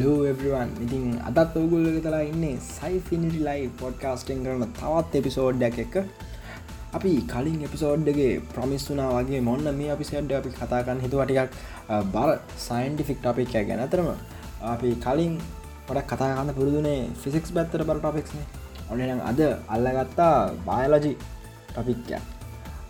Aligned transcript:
Hello 0.00 0.20
everyone 0.30 0.70
ඉතින් 0.84 1.04
අදත් 1.28 1.54
ඔගුල්ලක 1.60 1.96
තලා 2.04 2.20
ඉන්නේ 2.28 2.56
සයිෆිනිටි 2.66 3.40
ලයි 3.46 3.62
පොඩ්කාස්ටිං 3.80 4.38
කරන 4.44 4.62
තවත් 4.78 5.12
එපිසෝඩ්ඩක් 5.20 5.78
එක. 5.84 5.94
අපි 6.96 7.10
කලින් 7.32 7.58
එපිසෝඩ්ඩගේ 7.68 8.30
ප්‍රමිස් 8.52 8.84
වනා 8.90 9.08
වගේ 9.16 9.40
මොන්න 9.48 9.68
මේ 9.78 9.90
අපි 9.94 10.04
සෙඩ්ඩ 10.10 10.32
අපි 10.38 10.50
කතාකන්න 10.54 11.02
හිතුවටිකක් 11.04 11.52
බර 12.14 12.30
සයින්ටිෆික් 12.66 13.18
ටොපික් 13.20 13.52
ගැන. 13.52 13.80
අතරම 13.86 14.08
අපි 14.64 14.90
කලින් 15.04 15.34
පොඩක් 15.88 16.08
කතාගන්න 16.12 16.54
පුරුදුනේ 16.58 17.00
ෆිසික්ස් 17.22 17.52
බැත්තර 17.56 17.84
බර 17.90 17.98
ටොපික්න 17.98 18.40
ඔන්නනම් 18.92 19.20
අද 19.30 19.40
අල්ලගත්තා 19.74 20.34
බයලජි 20.68 21.12
ටොපික්ය 21.68 22.22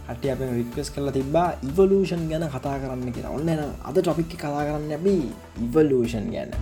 හටි 0.09 0.32
අප 0.34 0.40
රික්වස් 0.52 0.92
කරලා 0.95 1.16
තිබා 1.18 1.48
ඉවලූෂන් 1.68 2.23
ගැන 2.30 2.46
කතා 2.54 2.77
කරන්න 2.84 3.10
කියෙන 3.16 3.29
ඔන්න 3.30 3.66
අද 3.88 3.98
ටොපික්ක 3.98 4.32
කතා 4.37 4.62
කරන්න 4.68 4.96
ඇබි 4.96 5.16
ඉවලූෂන් 5.65 6.30
ගැන. 6.37 6.52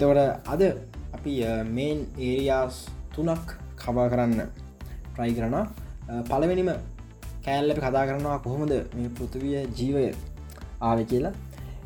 එතවට 0.00 0.48
අද 0.48 0.62
අපි 1.12 1.32
මේන් 1.68 1.98
ඒරියාස් 2.18 2.76
තුනක් 3.14 3.48
කබා 3.76 4.08
කරන්න 4.08 4.40
ට්‍රයි 5.06 5.34
කරන 5.36 5.56
පළවෙනිම 6.28 6.70
කෑල්ල 7.44 7.72
කතා 7.76 8.04
කරනවා 8.08 8.38
කොහොමද 8.38 8.72
මේ 8.94 9.10
පෘතිවිය 9.10 9.56
ජීවය 9.78 10.04
ආව 10.80 10.98
කියලා. 11.04 11.34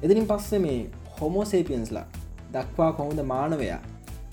එතිනින් 0.02 0.26
පස්සේ 0.26 0.58
මේ 0.58 0.78
හොමෝසේපියන්ස්ලා 1.18 2.06
දක්වා 2.54 2.92
කොහොමද 2.92 3.20
මානවයා 3.24 3.80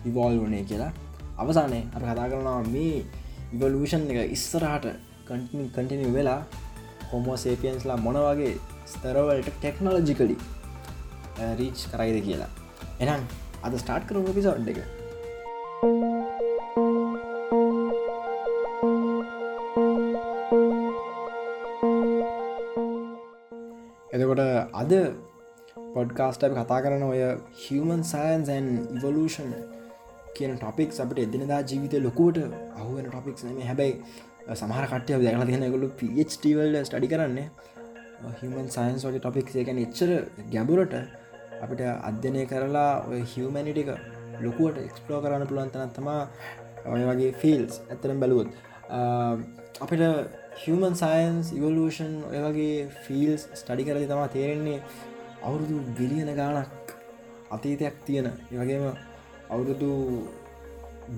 විවෝල් 0.05 0.37
වනේ 0.39 0.63
කියලා. 0.63 0.93
අවසානය 1.37 1.81
අප 1.95 2.01
කතා 2.03 2.29
කරනවා 2.29 2.61
මේ 2.75 2.97
ඉවලූෂන් 3.53 4.09
එක 4.13 4.31
ඉස්සරහට 4.31 4.85
කටිනි 5.75 6.13
වෙලා 6.13 6.41
හොමෝසේපියන්ස්ලා 7.11 7.97
මොනවගේ 7.97 8.55
ස්තරවලට 8.85 9.47
ටෙක්නෝලජිකලි 9.51 10.35
රීච් 11.59 11.79
කරයිද 11.91 12.17
කියලා. 12.27 12.51
එනම් 12.99 13.23
අද 13.63 13.73
ස්ටාර්ට් 13.77 14.07
කරම 14.09 14.25
පිසෝඩ් 14.37 14.69
එක. 14.71 14.79
එතකොට 24.13 24.41
අද 24.73 24.93
පොඩ්කාස්ට 25.95 26.43
කතා 26.53 26.81
කරන 26.83 27.03
ඔය 27.03 27.21
හමන් 27.61 28.01
සයන්සන් 28.05 28.67
ඉවලූෂන් 28.95 29.53
කියන 30.35 30.57
ටොපික් 30.57 30.91
අපට 30.99 31.19
එදිනදා 31.19 31.61
ජීවිත 31.63 31.95
ලොකුවට 31.99 32.39
අහුවෙන 32.75 33.07
ටොපික්ස් 33.07 33.43
නේ 33.47 33.67
හැබැයි 33.69 33.93
සමහර 34.55 34.85
කටය 34.91 35.19
දැකලා 35.19 35.49
තියෙනගොලු 35.49 35.87
පවල් 35.99 36.77
ස්ටඩි 36.83 37.11
කරන්නේ. 37.13 37.47
හමන් 38.39 38.67
සයින්ස් 38.69 39.03
වගේ 39.05 39.21
ටොපික් 39.21 39.47
එකන 39.63 39.81
එච්චර 39.85 40.11
ගැබුරට 40.53 40.95
අපිට 41.63 41.81
අධ්‍යනය 42.09 42.41
කරලා 42.51 42.91
ඔය 43.09 43.21
හිවමැනිටික 43.31 43.89
ලොකුවට 44.43 44.77
එක්ස්පලෝ 44.87 45.19
කරන්න 45.23 45.47
පුළුවන්තන 45.49 45.93
තමා 45.97 46.21
ඔය 46.93 47.03
වගේ 47.09 47.31
ෆිල්ස් 47.41 47.73
ඇතරම් 47.91 48.19
බැලුවොත්. 48.21 48.49
අපිට 49.83 50.03
හමන් 50.61 50.95
සයින්ස් 51.01 51.47
ඉවලූෂන් 51.57 52.13
ඔය 52.29 52.39
වගේ 52.45 52.77
ෆිල්ස් 53.05 53.41
ස්ටඩි 53.59 53.87
කරදි 53.87 54.11
තමා 54.11 54.29
තේරෙන්නේ 54.35 54.79
අවුරුදු 55.47 55.77
බිලියන 55.97 56.31
ගානක් 56.39 56.95
අතීතයක් 57.55 57.95
තියෙන. 58.05 58.27
වගේම 58.51 58.85
අවුරුදු 59.53 59.91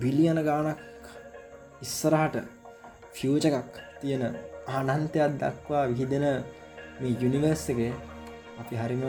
බිලියන 0.02 0.40
ගානක් 0.50 0.80
ඉස්සරහට 1.86 2.36
ෆියෝච 3.16 3.46
එකක් 3.50 3.72
තියෙන 4.02 4.24
ආනන්තයක් 4.76 5.34
දක්වා 5.42 5.84
විහිදෙන 5.92 6.26
මේ 7.00 7.16
යුනිවර්ස් 7.22 7.64
එක 7.72 7.80
අපි 8.62 8.76
හරිම 8.82 9.03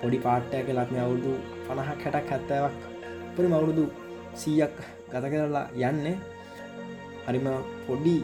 පොඩි 0.00 0.18
පාට්ටයක 0.26 0.68
ලක්ම 0.78 0.96
අවුරුදු 1.04 1.32
පණහක් 1.66 2.00
හැටක් 2.04 2.30
හැත්තවක් 2.32 2.74
පරිම 3.34 3.54
අවුරුදු 3.58 3.84
සීයක් 4.40 4.74
ගත 5.12 5.24
කරලා 5.32 5.66
යන්නේ. 5.88 6.16
හරිම 7.26 7.46
පොඩි 7.86 8.16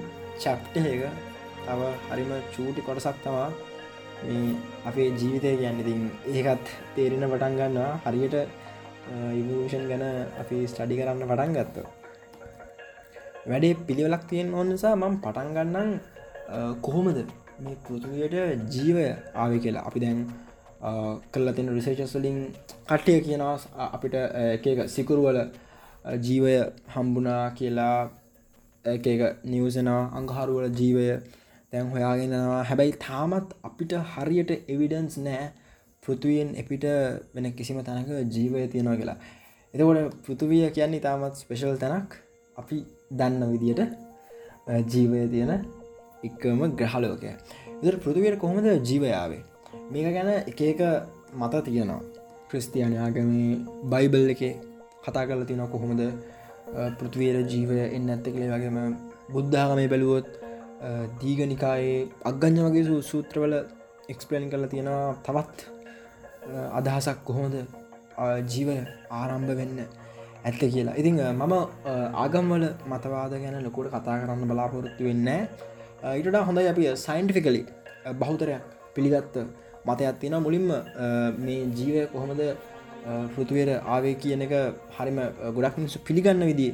චප්ටයක 0.42 1.02
තව 1.66 1.80
හරිම 2.10 2.30
චූටි 2.54 2.80
කොටසක් 2.86 3.18
තමා 3.24 3.48
මේ 4.26 4.54
අපේ 4.88 5.08
ජීවිතය 5.20 5.50
කියන්න. 5.60 5.80
ඉතින් 5.82 6.00
ඒකත් 6.36 6.66
තේරෙන 6.94 7.24
පටන් 7.32 7.54
ගන්නවා. 7.58 7.92
හරියට 8.04 8.36
ඉවෂන් 9.38 9.84
ගැන 9.90 10.04
අපි 10.42 10.56
ස්ටඩි 10.70 10.98
කරන්න 10.98 11.28
පටන් 11.30 11.52
ගත්ත 11.56 11.76
වැඩේ 13.50 13.74
පිළිවෙලක් 13.86 14.24
තියෙන් 14.30 14.54
ඕන 14.58 14.68
නිසා 14.72 14.94
මම 14.96 15.14
පටන් 15.24 15.50
ගන්නම් 15.56 15.90
කොහොමද 16.86 17.18
මේ 17.64 17.76
පෘතුවයට 17.84 18.34
ජීවය 18.74 19.06
ආව 19.42 19.52
කියලා. 19.64 19.84
අපි 19.88 19.98
දැන් 20.04 20.18
කල්ල 21.32 21.52
තින 21.52 21.68
රිසේචස්වලින් 21.68 22.38
කට්ටය 22.88 23.20
කියනවා 23.20 23.86
අපිට 23.88 24.14
එක 24.14 24.88
සිකුරුවල 24.88 25.38
ජීවය 26.20 26.54
හම්බුනා 26.94 27.44
කියලා 27.50 27.98
එක 28.84 29.06
නිවසෙනවා 29.44 30.02
අංගහරුවල 30.12 30.66
ජීවය 30.72 31.06
තැන් 31.72 31.90
හොයාගෙනවා 31.90 32.62
හැබැයි 32.62 32.98
තාමත් 33.00 33.54
අපිට 33.62 33.92
හරියට 34.12 34.50
එවිඩන්ස් 34.68 35.16
නෑ 35.18 35.46
පෘතුවයෙන් 36.02 36.50
එපිට 36.56 36.84
වෙන 37.34 37.46
කිසිම 37.52 37.78
තැනක 37.82 38.10
ජීවය 38.28 38.68
තියෙනවා 38.68 38.96
කියලා. 38.96 39.18
එතකොට 39.74 40.20
පෘතුවිය 40.22 40.70
කියන්නේ 40.70 41.00
තාමත් 41.00 41.34
ස්පෙශල් 41.36 41.76
තැනක්. 41.76 42.10
අපි 42.56 42.76
දන්න 43.10 43.52
විදියට 43.52 43.80
ජීවය 44.88 45.28
තියෙන 45.28 45.52
එකම 46.24 46.60
ග්‍රහලෝකය 46.72 47.30
එ 47.82 47.96
පෘතුවයට 47.96 48.38
කොහොමද 48.38 48.68
ජීවයාවේ 48.82 49.42
මේක 49.92 50.06
ගැන 50.16 50.30
එක 50.50 50.60
එක 50.62 50.80
මත 51.40 51.54
තියෙනවා. 51.66 52.00
ක්‍රිස්තියානයාගමේ 52.48 53.50
බයිබල් 53.92 54.30
එක 54.34 54.42
කතා 55.04 55.26
කරල 55.28 55.42
තින 55.50 55.62
කොහොමද 55.74 56.00
පෘතිවේර 56.98 57.36
ජීවය 57.52 57.78
එන්න 57.96 58.08
ඇත්ත 58.14 58.26
කළේ 58.34 58.50
වගේම 58.54 58.78
බුද්ධාගමේ 59.34 59.88
බැලුවොත් 59.92 60.28
දීගනිකායේ 61.20 61.98
අග්ගඥ 62.30 62.60
වගේ 62.66 63.02
සූත්‍රවල 63.10 63.54
එක්ස්පලන් 64.12 64.46
කරලා 64.52 64.70
තියෙනවා 64.72 65.16
තවත් 65.26 65.58
අදහසක් 66.78 67.18
කොහොමද 67.28 67.54
ජීවය 68.52 68.76
ආරම්භ 69.20 69.52
වෙන්න 69.60 69.78
ඇත්ත 70.44 70.62
කියලා. 70.74 70.96
ඉතිං 71.00 71.20
මම 71.40 71.54
ආගම්වල 72.24 72.64
මතවාද 72.92 73.34
ගැන 73.42 73.56
ලොකුට 73.66 73.90
කතා 73.94 74.16
කරන්න 74.20 74.48
බලාපොරොත්තු 74.50 75.02
වෙන්න 75.08 75.28
ඉටට 76.18 76.40
හොඳයි 76.48 76.68
අපි 76.72 76.84
සයින්ටිෆිකලි 77.04 77.62
බහුතරයක් 78.22 78.62
පිළිගත්ත 78.96 79.36
මතයක් 79.86 80.18
තියෙන 80.20 80.36
මුලින්ම 80.42 80.68
මේ 81.44 81.60
ජීවය 81.76 82.06
කොහොමද 82.12 82.40
පෘතුවයට 83.34 83.70
ආවේ 83.86 84.14
කියන 84.22 84.42
එක 84.46 84.54
හරිම 84.96 85.18
ගොඩක් 85.56 85.76
මිනිසු 85.78 85.98
පිළිගන්න 86.06 86.44
විදි 86.50 86.68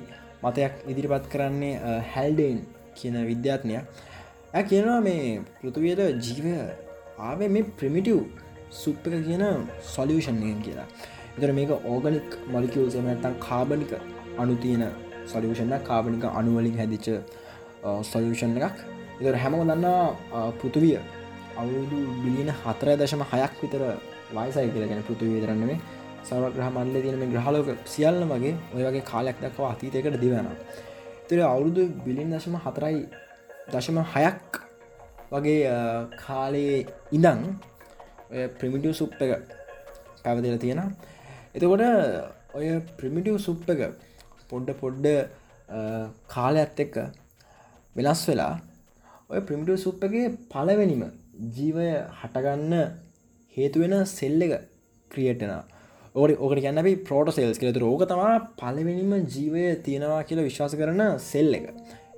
මතයක් 0.45 0.73
ඉදිරිපත් 0.91 1.25
කරන්නේ 1.33 1.75
හැල්ඩෙන් 2.13 2.59
කියන 2.99 3.17
විද්‍යාත්නය 3.31 3.75
ඇ 4.55 4.63
කියනවා 4.71 5.01
මේ 5.01 5.25
පෘතුවයට 5.61 6.01
ජීවය 6.25 6.55
ආවේ 7.21 7.49
මේ 7.49 7.69
ප්‍රමිටව් 7.79 8.21
සුප් 8.73 9.07
එක 9.07 9.15
කියන 9.27 9.45
සොලියෂන්යෙන් 9.95 10.59
කියලා. 10.65 10.89
එතර 11.37 11.51
මේක 11.59 11.71
ඕගනික් 11.93 12.29
මොලිකවල් 12.55 12.89
සමනත්තන් 12.93 13.35
කාබනික 13.47 13.93
අනු 14.41 14.55
තියෙන 14.63 14.85
සොලියෂන්න 15.33 15.75
කාබනික 15.89 16.25
අනුවලින් 16.41 16.77
හැදිච්ච 16.81 17.09
සොලියෂන් 18.13 18.55
එකක්. 18.59 18.77
එතර 19.21 19.37
හැම 19.43 19.55
දන්නා 19.61 20.53
පෘතුවිය 20.61 20.99
අවුරුදු 21.61 21.99
බිලියන 22.23 22.51
හතර 22.57 22.89
දශම 22.97 23.23
හයක් 23.31 23.55
විතර 23.63 23.83
වයිසයි 24.31 24.69
කියලගෙන 24.75 25.03
පෘතිවි 25.03 25.33
විතරන්නේ 25.37 25.77
සවග්‍රහ 26.23 26.69
මල්ල 26.71 26.97
තියනම 27.05 27.25
ග්‍රහලෝක 27.33 27.69
සියල්ල 27.87 28.21
වගේ 28.27 28.55
ඔය 28.75 28.83
වගේ 28.87 29.05
කාලයක් 29.05 29.37
දක්ව 29.43 29.65
අතීතයකට 29.67 30.17
දිවෙන 30.21 30.49
තර 31.29 31.41
අවුරුදු 31.47 31.83
බිලින් 32.05 32.33
දශම 32.35 32.57
හතරයි 32.59 32.99
දශම 33.69 33.99
හයක් 34.15 34.61
වගේ 35.31 35.61
කාලයේ 36.19 36.79
ඉඳං 37.13 37.43
ප්‍රමිටිය් 38.55 38.95
සුප් 38.95 39.15
එක 39.19 39.33
පැවදිල 40.23 40.59
තියෙන 40.59 40.83
එතකොට 41.55 41.85
ඔය 42.55 42.67
ප්‍රමිටිය් 42.99 43.39
සුප් 43.39 43.69
එක 43.69 43.81
පොඩ්ඩ 44.51 44.77
පොඩ්ඩ 44.77 45.07
කාලයක්ත් 46.29 46.85
එක්ක 46.85 46.97
වෙනස් 47.97 48.23
වෙලා 48.29 48.55
ඔය 49.31 49.41
ප්‍රමිටිය් 49.41 49.79
සුප්පගේ 49.79 50.29
පලවෙනිම 50.49 51.03
ජීවය 51.41 51.89
හටගන්න 52.21 52.75
හේතුවෙන 53.57 53.95
සෙල්ල 54.07 54.43
එක 54.47 54.53
ක්‍රියට්න 55.11 55.53
ඕට 56.15 56.41
ඕකට 56.45 56.61
ගැන්නබි 56.65 56.93
පෝට 57.09 57.31
සෙල්ස් 57.37 57.61
කියලතු 57.61 57.83
රෝග 57.85 58.03
තමා 58.11 58.33
පලවෙනිම 58.61 59.13
ජීවය 59.35 59.63
තියෙනවා 59.87 60.23
කියලා 60.29 60.49
විශ්වාස 60.49 60.75
කරන 60.81 61.03
සෙල් 61.31 61.55
එක. 61.59 61.69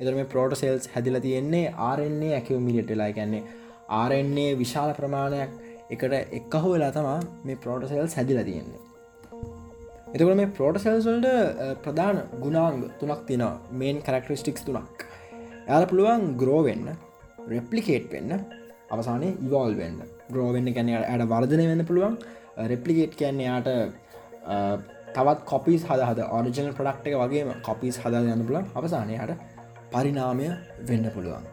එතර 0.01 0.15
මේ 0.19 0.31
පෝට 0.33 0.57
සෙල්ස් 0.61 0.89
හැදිල 0.95 1.19
තියෙන්නේ 1.27 1.75
ආරෙන්නේ 1.89 2.33
ඇකවමිලිටලා 2.39 3.11
ගැන්නේ 3.19 3.43
ආරෙන්නේ 4.01 4.49
විශාල 4.63 4.95
ප්‍රමාණයක් 4.99 5.53
එකට 5.95 6.17
එක්කහෝ 6.39 6.73
වෙලා 6.75 6.93
තමා 6.97 7.21
මේ 7.45 7.61
පෝට 7.67 7.87
සෙල්ස් 7.93 8.17
හැදිල 8.19 8.41
තියෙන්නේ. 8.49 8.83
එතකට 10.15 10.35
මේ 10.41 10.51
පෝට 10.59 10.81
සෙල්ස්වල්ට 10.87 11.29
ප්‍රධාන 11.85 12.19
ගුණාංග 12.43 12.83
තුනක් 13.01 13.23
තින 13.29 13.45
මේන් 13.83 14.03
කරක්ටරිස්ටික්ස් 14.09 14.67
තුනක්. 14.67 15.07
යාල 15.69 15.87
පුළුවන් 15.93 16.27
ග්‍රෝවෙන්න 16.43 16.91
රෙප්ලිකේට් 17.53 18.11
වෙන්න 18.17 18.62
අවසානය 18.93 19.29
ඉවෝල් 19.41 19.75
වෙන්න. 19.75 19.99
ග්‍රෝවෙන්න 20.31 20.75
කැන 20.75 20.89
ඇයට 20.93 21.29
වර්ධනය 21.29 21.67
වෙන්න 21.69 21.87
පුළුවන්. 21.87 22.17
රෙප්ලිකේට් 22.67 23.15
කියන්නේ 23.15 23.47
යාට 23.47 23.69
තවත් 25.13 25.45
කොපිස් 25.45 25.83
හදහද 25.85 26.21
ඕරිජනල් 26.29 26.73
ප්‍රඩක්් 26.73 27.07
එක 27.09 27.19
වගේම 27.23 27.53
කොපිස් 27.63 27.99
හදා 27.99 28.23
යන්න 28.29 28.47
පුලන් 28.47 28.65
අවසානයට 28.75 29.37
පරිනාමය 29.93 30.49
වෙන්න 30.83 31.07
පුළුවන්. 31.11 31.45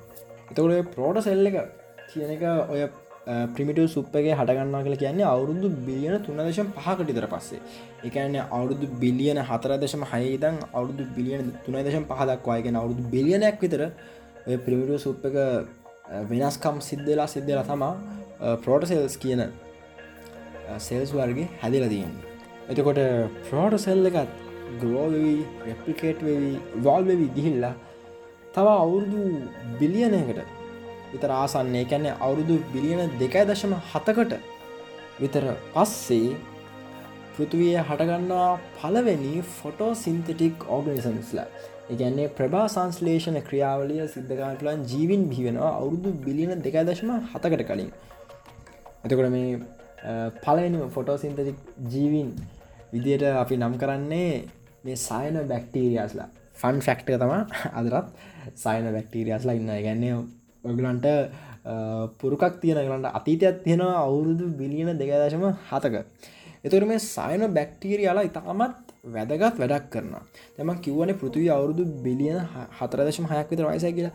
එතකොට 0.49 0.91
ප්‍රෝට 0.95 1.21
සෙල්ල 1.23 1.47
එක 1.47 1.57
කියන 2.07 2.31
එක 2.31 2.43
ඔය 2.67 2.83
ප්‍රමිටව 3.53 3.87
සුප්පගේ 3.87 4.33
හටගන්නා 4.33 4.83
කළ 4.83 4.97
කියන්නේ 4.97 5.25
අවුරුදු 5.25 5.69
බිලියන 5.81 6.15
තුනදශම් 6.19 6.69
පහකටිතර 6.77 7.27
පස්සේ. 7.27 7.59
එකන්න 8.03 8.37
අවුරුදු 8.49 8.87
බිලියන 8.97 9.41
හතරදශම 9.43 10.05
හයදං 10.05 10.55
අවුරුදු 10.69 11.03
බිලියන 11.17 11.51
තුනදශම් 11.65 12.07
පහදක්වායගෙන 12.11 12.75
අවුරුදු 12.75 13.03
බිලියනයක් 13.11 13.59
විතර 13.61 13.83
ප්‍රමිටව 14.57 14.97
සුප් 14.99 15.25
එක 15.25 15.37
Uh, 16.09 16.23
වෙනස්කම් 16.29 16.77
සිද්ධලා 16.81 17.27
සිද්ධලා 17.27 17.65
තමා 17.65 17.93
uh, 17.93 18.55
ප්‍රෝට 18.63 18.85
සෙල්ස් 18.91 19.15
කියන 19.23 19.41
uh, 19.43 20.77
සෙල්ස් 20.79 21.11
වර්ගේ 21.13 21.49
හැදිලදීන් 21.61 22.13
එතකොට 22.71 23.01
ප්‍රෝට 23.47 23.75
සෙල්ල 23.83 24.09
එකත් 24.11 24.31
ග්‍රෝවී 24.81 25.35
රෙප්ලිකේට් 25.67 26.25
වෙවී 26.27 26.55
වල්වෙවී 26.85 27.29
ගිහිල්ලා 27.35 27.75
තව 28.55 28.67
අවුරුදු 28.75 29.21
බිලියනයකට 29.79 30.39
විතර 31.11 31.31
ආසන්නේ. 31.33 31.85
කැන්නේ 31.85 32.15
අවුරුදු 32.19 32.55
බිලියන 32.73 33.01
දෙකයි 33.19 33.43
දශම 33.49 33.73
හතකට 33.91 34.33
විතර 35.21 35.45
පස්සේ 35.73 36.37
පෘතුවිය 37.35 37.75
හටගන්නා 37.81 38.49
පලවෙනි 38.77 39.33
ෆොටෝ 39.57 39.91
සින්තටික් 39.95 40.65
ඕගනිසම්ස්ලා 40.69 41.47
එකන්නේ 41.93 42.27
ප්‍රභා 42.37 42.67
සංස්ලේෂණ 42.75 43.37
ක්‍රියාවලිය 43.47 44.01
සිද්ධකාටලන් 44.15 44.81
ජීවින් 44.91 45.23
බිවෙනවා 45.31 45.73
අවුරුදු 45.79 46.09
බිලියන 46.25 46.51
දෙකයි 46.65 46.83
දශම 46.89 47.11
හතකට 47.31 47.63
කලින්. 47.69 47.91
එතකොට 49.03 49.29
මේ 49.35 49.59
පලනිම 50.43 50.83
ෆොටෝ 50.95 51.17
සින්තටික් 51.17 51.57
ජීවින් 51.93 52.29
විදියට 52.93 53.25
අපි 53.35 53.55
නම් 53.57 53.75
කරන්නේ 53.81 54.33
මේ 54.83 54.97
සයන 54.97 55.35
බැක්ටීරියස්ලා 55.51 56.27
ෆන් 56.61 56.77
ෆැක්ටක 56.87 57.09
තම 57.15 57.33
අදරත් 57.79 58.07
සයින 58.55 58.89
බැක්ටීරියස්ලා 58.95 59.57
ඉන්න 59.59 59.71
ගැන්නේ 59.85 60.13
ඔගලන්ට 60.63 61.07
පුරුකක් 62.19 62.59
තියෙනගලන්ට 62.61 63.09
අතීතයක් 63.11 63.63
තියෙනවා 63.65 64.03
අවුරුදු 64.05 64.45
බිලියන 64.59 64.91
දෙකදශම 65.01 65.43
හතක. 65.71 65.95
එතුර 66.65 66.83
මේ 66.85 66.99
සයන 67.07 67.43
බැක්ටීරියලා 67.57 68.27
ඉතාමත් 68.29 68.88
වැදගත් 69.03 69.59
වැඩක් 69.59 69.85
කරන 69.91 70.13
තම 70.55 70.71
කිව්වන 70.83 71.11
පෘතිවී 71.15 71.49
අවුරුදු 71.49 71.83
බිලියන 72.03 72.39
හතරදශම 72.79 73.25
හයක් 73.25 73.51
විතර 73.51 73.65
වයිස 73.65 73.85
කියලා. 73.97 74.13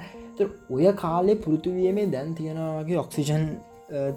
ඔය 0.71 0.85
කාලේ 0.95 1.37
පෘතිවියමේ 1.37 2.11
දැන් 2.13 2.35
තියෙනවාගේ 2.35 2.99
ඔක්සිජන් 2.99 3.45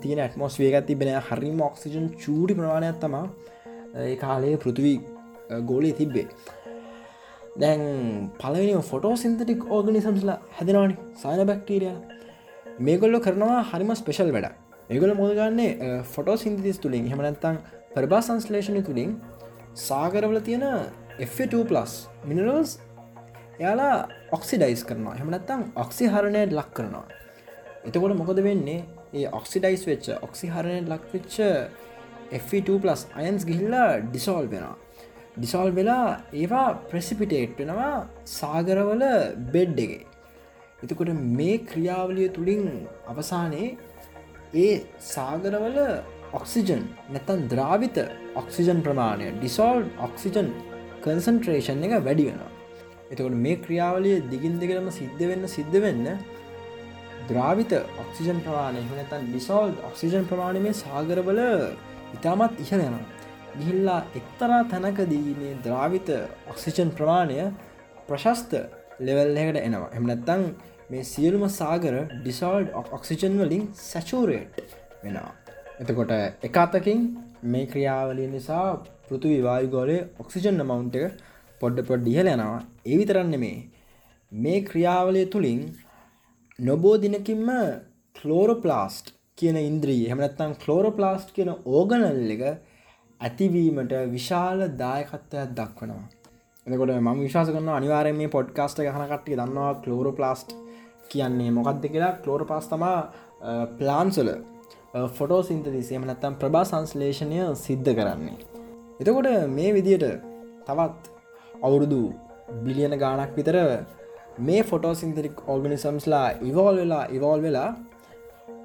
තියෙන 0.02 0.20
ඇත්මොස් 0.20 0.60
වේගත් 0.60 0.86
තිබෙන 0.88 1.14
හරිම 1.22 1.62
ඔක්සිජන් 1.62 2.06
චූඩි 2.24 2.54
ප්‍රමාණයක් 2.54 3.00
තමා 3.02 3.26
ඒ 4.04 4.16
කාලයේ 4.18 4.58
පෘතිවී 4.58 4.98
ගෝලී 5.70 5.94
තිබ්බේ. 5.94 6.28
දැන් 7.60 7.82
පලවෙනි 8.40 8.76
ෆොටෝ 8.92 9.16
සින්තටික් 9.16 9.62
ඕගනිසම්ස්ලා 9.72 10.38
හැදෙනවානි 10.58 10.96
සයින 11.22 11.48
බැක්ටීරිය 11.50 11.96
මේගොල්ලෝ 12.80 13.22
කරනවා 13.22 13.62
හරිම 13.72 13.92
ස්පෙෂල් 13.96 14.32
වැඩ 14.36 14.48
ඒගොල 14.90 15.14
මොදගන්නේ 15.14 15.72
ෆොටෝ 16.14 16.38
සිින්තිස් 16.38 16.80
තුළින් 16.80 17.08
හෙමනැත්තං 17.12 17.58
පරබා 17.94 18.22
සංස්ලේෂණය 18.22 18.82
තුළින් 18.90 19.12
සාගරවල 19.78 20.40
තියෙන 20.42 20.64
F2+ 21.22 21.54
මිනරල්ස් 22.26 22.72
එයාලා 23.60 24.10
ඔක්සිඩයිස් 24.32 24.82
කරනවා. 24.84 25.16
හෙමනත්තං 25.16 25.62
ඔක්සි 25.76 26.08
හරණයට 26.08 26.52
ලක් 26.52 26.72
කරනවා. 26.74 27.06
එතකොට 27.86 28.18
මොකද 28.18 28.42
වෙන්නේ? 28.44 28.82
ඒ 29.14 29.28
ඔක්සිඩයිස් 29.32 29.84
වෙච්ච 29.90 30.10
ඔක්සි 30.20 30.50
හරණයට 30.50 30.90
ලක්වෙච්ච 30.90 31.36
F2+ 32.40 33.06
අයන්ස් 33.16 33.46
ගිහිල්ලා 33.46 33.90
ඩිසෝල් 34.04 34.50
වෙනවා. 34.54 34.76
ඩිසෝල් 35.38 35.72
වෙලා 35.72 36.08
ඒවා 36.34 36.68
ප්‍රෙසිපිටේට් 36.90 37.58
වෙනවා 37.60 37.96
සාගරවල 38.32 39.04
බෙඩ් 39.54 39.78
එකේ. 39.80 40.06
එතකොට 40.84 41.14
මේ 41.38 41.58
ක්‍රියාවලිය 41.70 42.30
තුළින් 42.30 42.66
අවසානයේ 43.08 43.70
ඒ 44.56 44.74
සාගරවල 45.08 45.78
ඔක්සිජන් 46.34 46.84
නැතන් 47.10 47.48
ද්‍රාවිත 47.50 47.98
ඔක්සිජන් 48.36 48.80
ප්‍රමාණය 48.84 49.28
ඩිසෝල් 49.34 49.84
ඔක්සිජන් 50.00 50.50
කන්සන්ට්‍රේෂන් 51.04 51.84
එක 51.84 51.94
වැඩි 52.04 52.26
වෙනවා. 52.30 52.52
එතකොට 53.12 53.36
මේ 53.36 53.58
ක්‍රියාවලිය 53.58 54.18
දිගින් 54.32 54.56
දෙකරම 54.60 54.90
සිද්ධ 54.92 55.24
වෙන්න 55.30 55.48
සිද්ධ 55.48 55.78
වෙන්න 55.82 56.06
ද්‍රාවිත 57.30 57.74
ඔක්සිජන් 58.04 58.40
ප්‍රමාණය 58.46 58.82
නැතන් 58.90 59.30
ඩිසෝල් 59.30 59.72
ඔක්සිජන් 59.90 60.26
ප්‍රමාණය 60.26 60.60
මේ 60.60 60.76
සාගරවල 60.76 61.42
ඉතාමත් 62.14 62.60
ඉහල 62.60 62.80
යනවා. 62.80 63.06
ගිහිල්ලා 63.58 64.02
එක්තරා 64.16 64.62
තැනකදී 64.66 65.36
මේ 65.40 65.54
ද්‍රාවිත 65.66 66.10
ඔක්සිජන් 66.50 66.92
ප්‍රමාණය 66.92 67.38
ප්‍රශස්ත 68.08 68.52
ලෙවල්ලකට 69.00 69.60
එනවා. 69.60 69.90
එමනැත්තං 69.94 70.44
මේ 70.90 71.04
සියලුම 71.04 71.44
සාගර 71.52 71.96
ඩිසෝල්ඩ් 72.14 72.70
ඔක්සිජන් 72.92 73.36
වලින් 73.42 73.68
සැචූරේට් 73.82 74.56
වෙනවා. 75.04 75.47
එතකොට 75.78 76.12
එකතකින් 76.44 77.02
මේ 77.46 77.66
ක්‍රියාවලිය 77.66 78.28
නිසා 78.28 78.68
පෘතු 79.08 79.28
විවායුගෝලය 79.28 79.98
ඔක්සිජන් 80.20 80.58
මවුන්ට 80.62 80.96
එක 80.98 81.20
පොඩ්ඩ 81.62 81.88
පොඩ් 81.88 82.02
දිහල 82.04 82.30
යනවා. 82.30 82.62
ඒ 82.86 82.96
විතරන්න 82.98 83.36
මේ 83.38 83.58
මේ 84.32 84.60
ක්‍රියාවලය 84.62 85.22
තුළින් 85.28 85.62
නොබෝ 86.60 86.96
දිනකින්ම 86.98 87.52
කලෝරෝපලාස්ට් 88.16 89.14
කියන 89.38 89.58
ඉන්ද්‍රී 89.62 90.02
හමනත්තං 90.10 90.58
කලෝරෝපලාස්ට් 90.64 91.30
කියන 91.32 91.54
ඕගනල් 91.54 92.34
එක 92.36 92.44
ඇතිවීමට 93.22 93.94
විශාල 94.12 94.60
දායකත්වයක් 94.80 95.56
දක්වනවා. 95.56 96.06
එකොට 96.66 96.98
ම 96.98 97.10
විශවාස 97.20 97.50
කරන 97.50 97.72
අනිවාරය 97.72 98.12
මේ 98.14 98.30
පොඩ්කාස්ට 98.30 98.86
ගහනකට්ටිය 98.86 99.38
දන්නවා 99.38 99.72
කලෝරෝ 99.84 100.14
ප්ලාස්ට් 100.14 100.50
කියන්නේ 101.10 101.52
මොකක්ද 101.52 101.84
කියලා. 101.88 102.14
කලෝර 102.18 102.44
පාස්තම 102.46 102.84
ප්ලාන්සල 103.78 104.30
ෆොටෝ 105.18 105.42
සින්තදිසේම 105.44 106.06
නැත්තම් 106.06 106.34
ප්‍රභා 106.34 106.64
සංස්ලේෂණය 106.64 107.40
සිද්ධ 107.56 107.92
කරන්නේ. 107.94 108.38
එතකොට 109.00 109.30
මේ 109.50 109.70
විදියට 109.74 110.08
තවත් 110.68 111.04
අවුරුදු 111.64 112.02
බිලියන 112.64 112.96
ගානක් 112.98 113.32
විතර 113.36 113.58
මේ 114.40 114.64
ෆොටෝ 114.64 114.94
සින්තරික් 114.94 115.38
ඕගනිසම්ස්ලා 115.48 116.28
ඉවෝල් 116.42 116.76
වෙලා 116.76 117.06
ඉවෝල් 117.10 117.42
වෙලා 117.42 117.70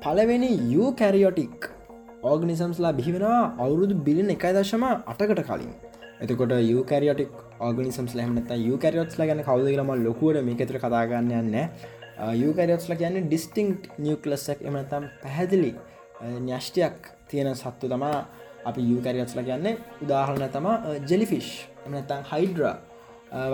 පලවෙනි 0.03 0.53
යු 0.75 0.85
කැරියෝටික් 0.93 1.71
ඕගනිසම්ස්ලා 2.23 2.93
බිහිවෙනවා 2.93 3.43
අවුරුදු 3.59 3.95
බිලියන 4.07 4.31
එකයි 4.31 4.53
දශම 4.53 4.85
අටකට 4.85 5.43
කලින්. 5.43 5.73
එතකොට 6.21 6.53
යුකරියටික් 6.65 7.33
ඕගනිසම්ස් 7.61 8.13
ලහමනත 8.15 8.51
යුකරියොත්ස්ල 8.61 9.23
ගැන 9.29 9.41
කවදලම 9.43 9.91
ලොකුවට 10.05 10.45
මේ 10.47 10.57
ඇතර 10.57 10.79
කතාගන්න 10.79 11.33
යන්න 11.39 11.57
යුකරියොත්ස්ල 12.39 12.95
කියන්න 13.01 13.25
ඩිස්ටිංක් 13.25 13.89
නිියකලස්සක් 13.99 14.63
එමනතම් 14.63 15.09
පැහැදිලි 15.23 15.73
න්‍යෂ්ටයක් 16.23 16.97
තියෙන 17.29 17.55
සත්තු 17.55 17.89
තමා 17.93 18.19
අපි 18.69 18.81
යුකරියොත්ස්ල 18.93 19.41
කියන්නේ. 19.49 19.77
උදාහරණ 20.05 20.49
තම 20.55 20.67
ජෙලිෆිෂ් 21.11 21.49
එමනතම් 21.87 22.23
හයිඩ්‍ර 22.33 22.63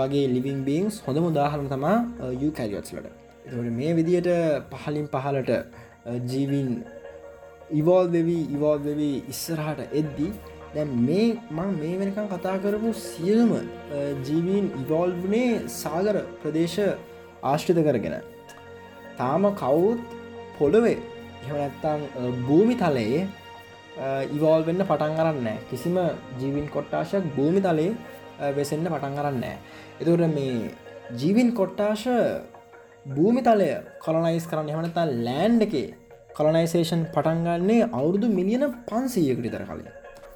වගේ 0.00 0.26
ලිවිං 0.34 0.60
බීන්ස් 0.68 0.94
හොඳ 1.06 1.18
උදාහරණ 1.30 1.68
තමා 1.74 1.96
යුකරියොත්ස්ලට 2.44 3.06
එතට 3.46 3.72
මේ 3.80 3.96
විදියට 3.98 4.28
පහලින් 4.82 5.06
පහලට 5.14 5.50
ජීවින් 6.30 6.70
ඉවෝල් 7.80 8.06
වෙවී 8.14 8.44
ඉවෝල් 8.56 8.78
වෙවී 8.86 9.16
ඉස්සරහට 9.32 9.80
එද්දී 10.00 10.30
දැන් 10.74 10.90
මේ 11.08 11.28
මං 11.56 11.70
මේ 11.80 11.98
වෙනකම් 12.00 12.26
කතා 12.32 12.56
කරපු 12.64 12.90
සියල්ම 13.06 13.52
ජීවීන් 14.26 14.66
ඉවෝල්වනේ 14.82 15.52
සාගර 15.82 16.16
ප්‍රදේශ 16.42 16.80
ආශ්‍රිත 17.42 17.78
කරගෙන. 17.86 18.16
තාම 19.18 19.42
කවුත් 19.62 20.00
පොළොවේ 20.58 20.98
එහනැත්තං 21.40 22.00
භූමි 22.42 22.76
තලයේ 22.76 23.22
ඉවෝල් 24.30 24.62
වෙන්න 24.64 24.82
පටන් 24.82 25.16
කරන්න 25.16 25.48
කිසිම 25.70 25.96
ජීවින් 26.40 26.68
කොට්ටාශයක් 26.68 27.24
භූමි 27.36 27.60
තලේ 27.60 27.90
වෙසෙන්න්න 28.56 28.88
පටන් 28.88 29.18
කරන්න 29.18 29.44
එතුට 30.00 30.24
මේ 30.30 30.70
ජීවින් 31.14 31.50
කොට්ටාශ 31.52 32.06
භූමි 33.08 33.42
තලය 33.42 33.70
කොලනයිස් 34.00 34.46
කරන්න 34.46 34.70
එහනතා 34.74 35.06
ලෑන්් 35.20 35.56
එකේ 35.60 35.88
කොලනයිසේෂන් 36.30 37.02
පටන්ගන්නේ 37.14 37.88
අවුරුදු 37.90 38.28
මිලියන 38.30 38.64
පන්සීයකට 38.86 39.48
තර 39.48 39.64
කලින්. 39.64 39.88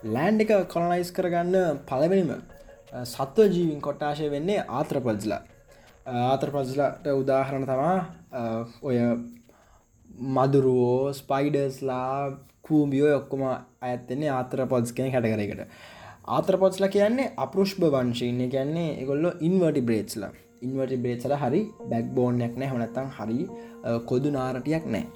ලෑන්් 0.07 0.41
එක 0.41 0.53
කොලනයිස් 0.69 1.11
කරගන්න 1.13 1.83
පලවෙනිම 1.85 2.31
සත්ව 3.05 3.47
ජීවින් 3.49 3.81
කොට්ටාශය 3.81 4.31
වෙන්නේ 4.31 4.65
ආත්‍රපල්ස්ලා 4.71 5.41
ආත්‍රපල්ස්ලට 6.25 7.07
උදාහරණ 7.13 7.65
තමා 7.65 7.97
ඔය 8.83 8.97
මදුරුවෝ 10.37 11.13
ස්පයිඩර්ස්ලා 11.13 12.39
කූම්බියෝ 12.63 13.17
ඔක්කොම 13.17 13.43
ඇත්තන්නේ 13.49 14.31
ආත්‍රපොල්ස් 14.31 14.93
කෙන 14.93 15.13
හැටකරකට 15.13 15.67
ආත්‍රපොත්ස්ල 16.29 16.87
කියන්නේ 16.97 17.33
අපෘෂ්භ 17.39 17.93
වංශීන්න 17.95 18.49
කියන්නේ 18.51 18.89
එකොල්ලො 19.03 19.33
ඉන්වර්ටි 19.41 19.83
බ්‍රේත්ස්ලා 19.83 20.33
ඉන්වට 20.63 20.93
බේසල 21.05 21.33
හරි 21.35 21.61
බැක් 21.91 22.07
බෝන්යක් 22.17 22.55
නෑ. 22.57 22.69
හොනත්තම් 22.69 23.09
හරි 23.17 23.39
කොදු 24.07 24.31
නාරටයක් 24.31 24.85
නෑ. 24.87 25.07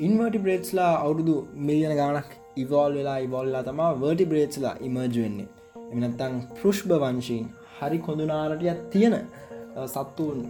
ඉන්වර්ටි 0.00 0.38
බ්‍රේට්ස්ලා 0.38 0.92
අවුරුදු 1.02 1.34
මිලියන 1.66 1.94
ගානක් 2.00 2.30
ඉවෝල් 2.56 2.96
වෙලා 2.98 3.18
ඉවෝල්ලා 3.18 3.62
තමා 3.62 3.90
වර්ටි 4.02 4.26
බ්‍රේට්ස්ලා 4.32 4.74
ඉමර්ජ 4.80 5.18
වෙන්නේ. 5.24 5.48
එමනත්තං 5.92 6.40
පෘෂ්භ 6.58 6.96
වංශීන් 7.02 7.46
හරි 7.78 7.98
කොඳුනාරටයක් 7.98 8.80
තියෙන 8.92 9.16
සත්තුන් 9.86 10.40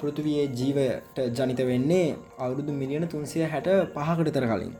පෘතිවයේ 0.00 0.46
ජීවයට 0.58 1.18
ජනිත 1.36 1.60
වෙන්නේ 1.70 2.16
අවුරුදු 2.38 2.72
මිලියන 2.72 3.08
තුන්සිය 3.08 3.44
හැට 3.46 3.68
පහකට 3.94 4.32
තර 4.32 4.46
කලින්. 4.46 4.74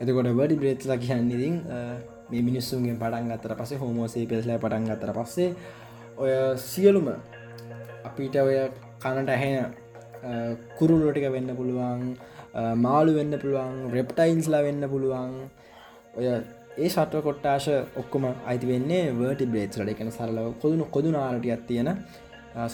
එතකොට 0.00 0.28
වඩි 0.32 0.56
බ්‍රේත්ලා 0.56 0.98
කියන්නේඉතින් 0.98 1.56
මේ 2.30 2.42
මිනිස්සුන්ගේ 2.42 2.96
පටන් 2.96 3.32
අතර 3.32 3.54
පසේ 3.54 3.78
හෝමෝසේ 3.78 4.26
පෙස්ල 4.26 4.52
පටන් 4.56 4.90
අතර 4.94 5.12
පස්සේ 5.18 5.50
ඔය 6.18 6.32
සියලුම 6.58 7.08
අපිට 8.04 8.36
ඔය 8.38 8.56
කනට 9.02 9.28
ඇහෙන 9.30 9.74
කුරුලොටික 10.78 11.26
වෙන්න 11.34 11.52
පුළුවන් 11.56 12.02
මාළු 12.78 13.14
වෙන්න 13.18 13.38
පුළුවන් 13.38 13.76
රෙප්ටයින්ස්ලා 13.92 14.62
වෙන්න 14.62 14.88
පුළුවන්. 14.88 15.30
ඔය 16.16 16.26
ඒ 16.74 16.88
ශට්ව 16.88 17.22
කොට්ටාශ 17.22 17.70
ඔක්කොම 18.00 18.24
අයිති 18.46 18.66
වෙන්නේ 18.66 19.04
වර්ටි 19.12 19.46
බ්‍රේත්ස්ලට 19.46 19.92
එකන 19.92 20.10
සරලව 20.10 20.52
කොදුණු 20.62 20.84
කොදුනාලටියක් 20.96 21.64
තියෙන 21.68 21.90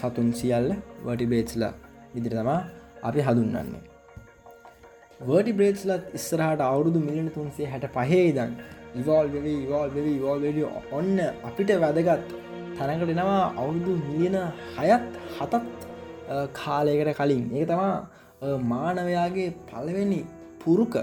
සතුන් 0.01 0.29
සියල්ල 0.41 0.69
වටි 1.07 1.27
බේත්ස්ල 1.35 1.63
විදිර 2.15 2.35
තමා 2.39 2.61
අපි 3.09 3.21
හඳුන්නන්නේ 3.29 3.85
වර්ටි 5.21 5.53
බ්‍රේත්ස්ලත් 5.59 6.05
ඉස්සරහට 6.19 6.61
අවුරුදු 6.71 7.01
මිලින 7.07 7.31
තුන්සේ 7.37 7.71
හැට 7.73 7.87
පහේදන් 7.97 8.53
ඉවල් 9.01 9.27
වෙවී 9.35 9.59
ඉවල් 9.65 9.89
වෙවී 9.97 10.17
ඉවල් 10.21 10.39
වෙඩිය 10.47 10.69
ඔන්න 10.99 11.17
අපිට 11.49 11.71
වැදගත් 11.85 12.29
තැනකටෙනවා 12.79 13.43
අවුරුදු 13.61 13.93
මිලියන 14.09 14.37
හයත් 14.77 15.07
හතත් 15.39 15.55
කාලයකට 16.61 17.11
කලින්. 17.21 17.45
ඒ 17.59 17.65
තමා 17.71 18.59
මානවයාගේ 18.73 19.55
පලවෙනි 19.71 20.21
පුරුක. 20.63 20.95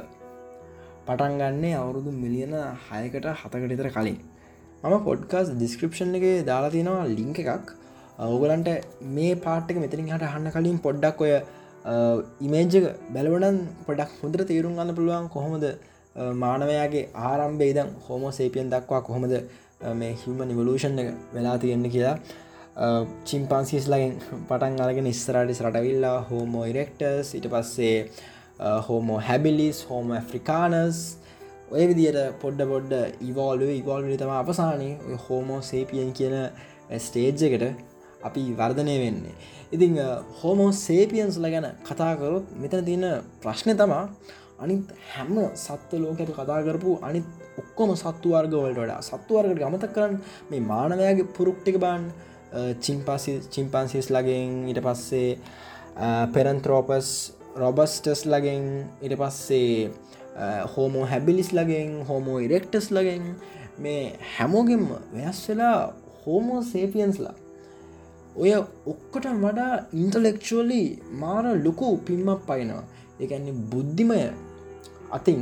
පටන් 1.08 1.34
ගන්නේ 1.41 1.75
අවුරුදු 1.82 2.12
මිලියන 2.24 2.53
හයකට 2.88 3.27
හතකට 3.41 3.75
ඉතර 3.77 3.89
කලින්. 3.98 4.20
මම 4.84 4.96
පොඩ්කාස් 5.08 5.48
ඩිස්ක්‍රපෂන් 5.53 6.15
එක 6.20 6.25
දාලා 6.50 6.74
තියෙනවා 6.75 7.05
ලිංක 7.17 7.39
එකක්. 7.44 7.67
ඔගලන්ට 8.17 8.69
මේ 9.12 9.36
පාට්ක 9.38 9.77
මෙතරින් 9.77 10.07
හට 10.07 10.31
හන්න 10.34 10.51
කලින් 10.51 10.79
පොඩ්ඩක් 10.79 11.22
ඔය 11.22 11.34
ඉමේජ්ජ 12.41 12.75
බැලවනන් 13.13 13.60
පොඩක් 13.88 14.15
හොඳර 14.22 14.45
තේරුම් 14.45 14.75
ගන්න 14.75 14.95
පුළුවන් 14.95 15.27
කොහොමද 15.29 15.65
මානවයාගේ 16.36 17.10
ආරම්භේ 17.24 17.74
දම් 17.74 17.89
හෝමෝ 18.07 18.31
සේපියන් 18.31 18.72
දක්වා 18.72 19.01
කොහොමද 19.01 19.36
මේ 19.93 20.13
හිම 20.15 20.39
නිවලූෂන් 20.43 21.00
එක 21.00 21.10
වෙලා 21.34 21.57
තියෙන්න 21.57 21.89
කියලා. 21.89 22.17
චිම්පන්සිස්ලගෙන් 23.25 24.15
පටන් 24.48 24.81
අලගෙන 24.81 25.07
ඉස්සරට 25.07 25.62
රටවිල්ලා 25.65 26.17
හෝමෝ 26.29 26.63
ඉරෙක්ටර්ස් 26.65 27.29
ඉට 27.36 27.48
පස්සේ 27.48 28.10
හෝමෝ 28.88 29.19
හැබිලිස් 29.19 29.79
හෝම 29.89 30.12
ෆ්‍රිකානස් 30.29 31.00
ඔය 31.72 31.86
විදියට 31.89 32.19
පොඩ්ඩ 32.41 32.69
පොඩ්ඩ 32.72 32.93
ඉවෝල්ුව 33.22 33.72
ඉවෝල්ලි 33.72 34.17
තම 34.17 34.34
අපසානය 34.34 34.89
හෝමෝ 35.25 35.62
සේපියන් 35.63 36.12
කියන 36.13 36.36
ස්ටේජ් 37.00 37.45
එකට 37.50 37.95
අපි 38.27 38.44
වර්ධනය 38.60 38.96
වෙන්නේ. 39.03 39.36
ඉතිං 39.74 39.94
හෝමෝ 40.39 40.72
සේපියන්ස්ල 40.77 41.48
ගැන 41.53 41.67
කතාකරොත් 41.88 42.46
මෙතන 42.62 42.86
තියෙන 42.89 43.05
ප්‍රශ්නය 43.41 43.74
තමා 43.82 44.03
අනිත් 44.60 44.86
හැම 45.13 45.34
සත්ව 45.55 46.00
ලෝකට 46.03 46.32
කතා 46.32 46.60
කරපු 46.67 46.91
අනිත් 47.01 47.27
ඔක්කොම 47.62 47.91
සත්තු 47.96 48.29
වර්ගවලට 48.36 48.79
වඩා. 48.79 49.01
සත්තුවර්ගට 49.01 49.60
ගමතක් 49.62 49.94
කරන්න 49.96 50.15
මේ 50.50 50.67
මානවයාගේ 50.72 51.32
පුරුක්්ටික 51.38 51.77
බාන් 51.79 52.03
චිම්පසි 52.79 53.34
චිම්පන්සිස් 53.50 54.08
ලගෙන් 54.10 54.51
ඊට 54.70 54.82
පස්සේ 54.86 55.29
පෙරන්ත්‍රෝපස් 56.34 57.10
රොබස්ටස් 57.55 58.25
ලගෙන් 58.25 58.63
ඉට 59.01 59.15
පස්සේ 59.15 59.91
හෝමෝ 60.74 61.05
හැබිලිස් 61.05 61.50
ලගෙන් 61.53 61.91
හෝමෝ 62.10 62.39
ඉරෙක්ටස් 62.39 62.88
ලගෙන් 62.91 63.24
මේ 63.79 64.03
හැමෝගෙම 64.36 64.86
වෙනස් 65.13 65.39
වෙලා 65.50 65.79
හෝමෝ 66.22 66.62
සේපියන්ස්ලා 66.63 67.36
ඔය 68.42 68.51
ඔක්කොට 68.92 69.27
වඩා 69.44 69.74
ඉන්ටලෙක්ෂුවලි 70.01 70.82
මාර 71.22 71.46
ලොකු 71.65 71.89
පිම්මක් 72.08 72.42
පයිනවා 72.50 72.84
එකන්නේ 73.24 73.56
බුද්ධිමය 73.72 74.20
අතින් 75.18 75.39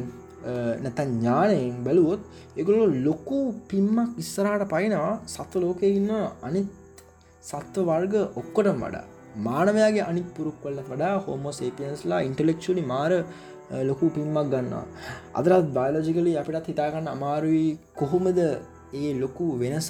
නැතන් 0.83 1.09
ඥානයෙන් 1.13 1.75
බැලුවොත් 1.85 2.21
එගොලො 2.61 2.85
ලොකු 3.07 3.39
පිම්මක් 3.69 4.19
ඉස්සරහට 4.23 4.63
පයිනවා 4.73 5.13
සත්ව 5.35 5.61
ලෝකය 5.63 5.89
ඉන්න 5.99 6.11
අනිත් 6.47 6.69
සත්ව 7.43 7.85
වර්ග 7.89 8.13
ඔක්කොටම් 8.41 8.77
වඩා. 8.83 9.05
මානවයාගේ 9.47 10.05
අනිත් 10.11 10.27
පුරුක්වල්ල 10.35 10.79
වඩා 10.91 11.15
හෝමෝ 11.25 11.53
සේපියන්ස්ලා 11.59 12.21
ඉන්ටලෙක්ෂලි 12.27 12.83
මාර 12.93 13.11
ලොකු 13.89 14.05
පිම්මක් 14.15 14.51
ගන්නවා. 14.53 14.85
අදරත් 15.39 15.67
බයලෝජිකලි 15.77 16.33
අපිටත් 16.41 16.69
හිතාගන්න 16.71 17.07
අමාරුයි 17.15 17.65
කොහොමද 17.99 18.39
ඒ 19.01 19.11
ලොකු 19.23 19.45
වෙනස 19.63 19.89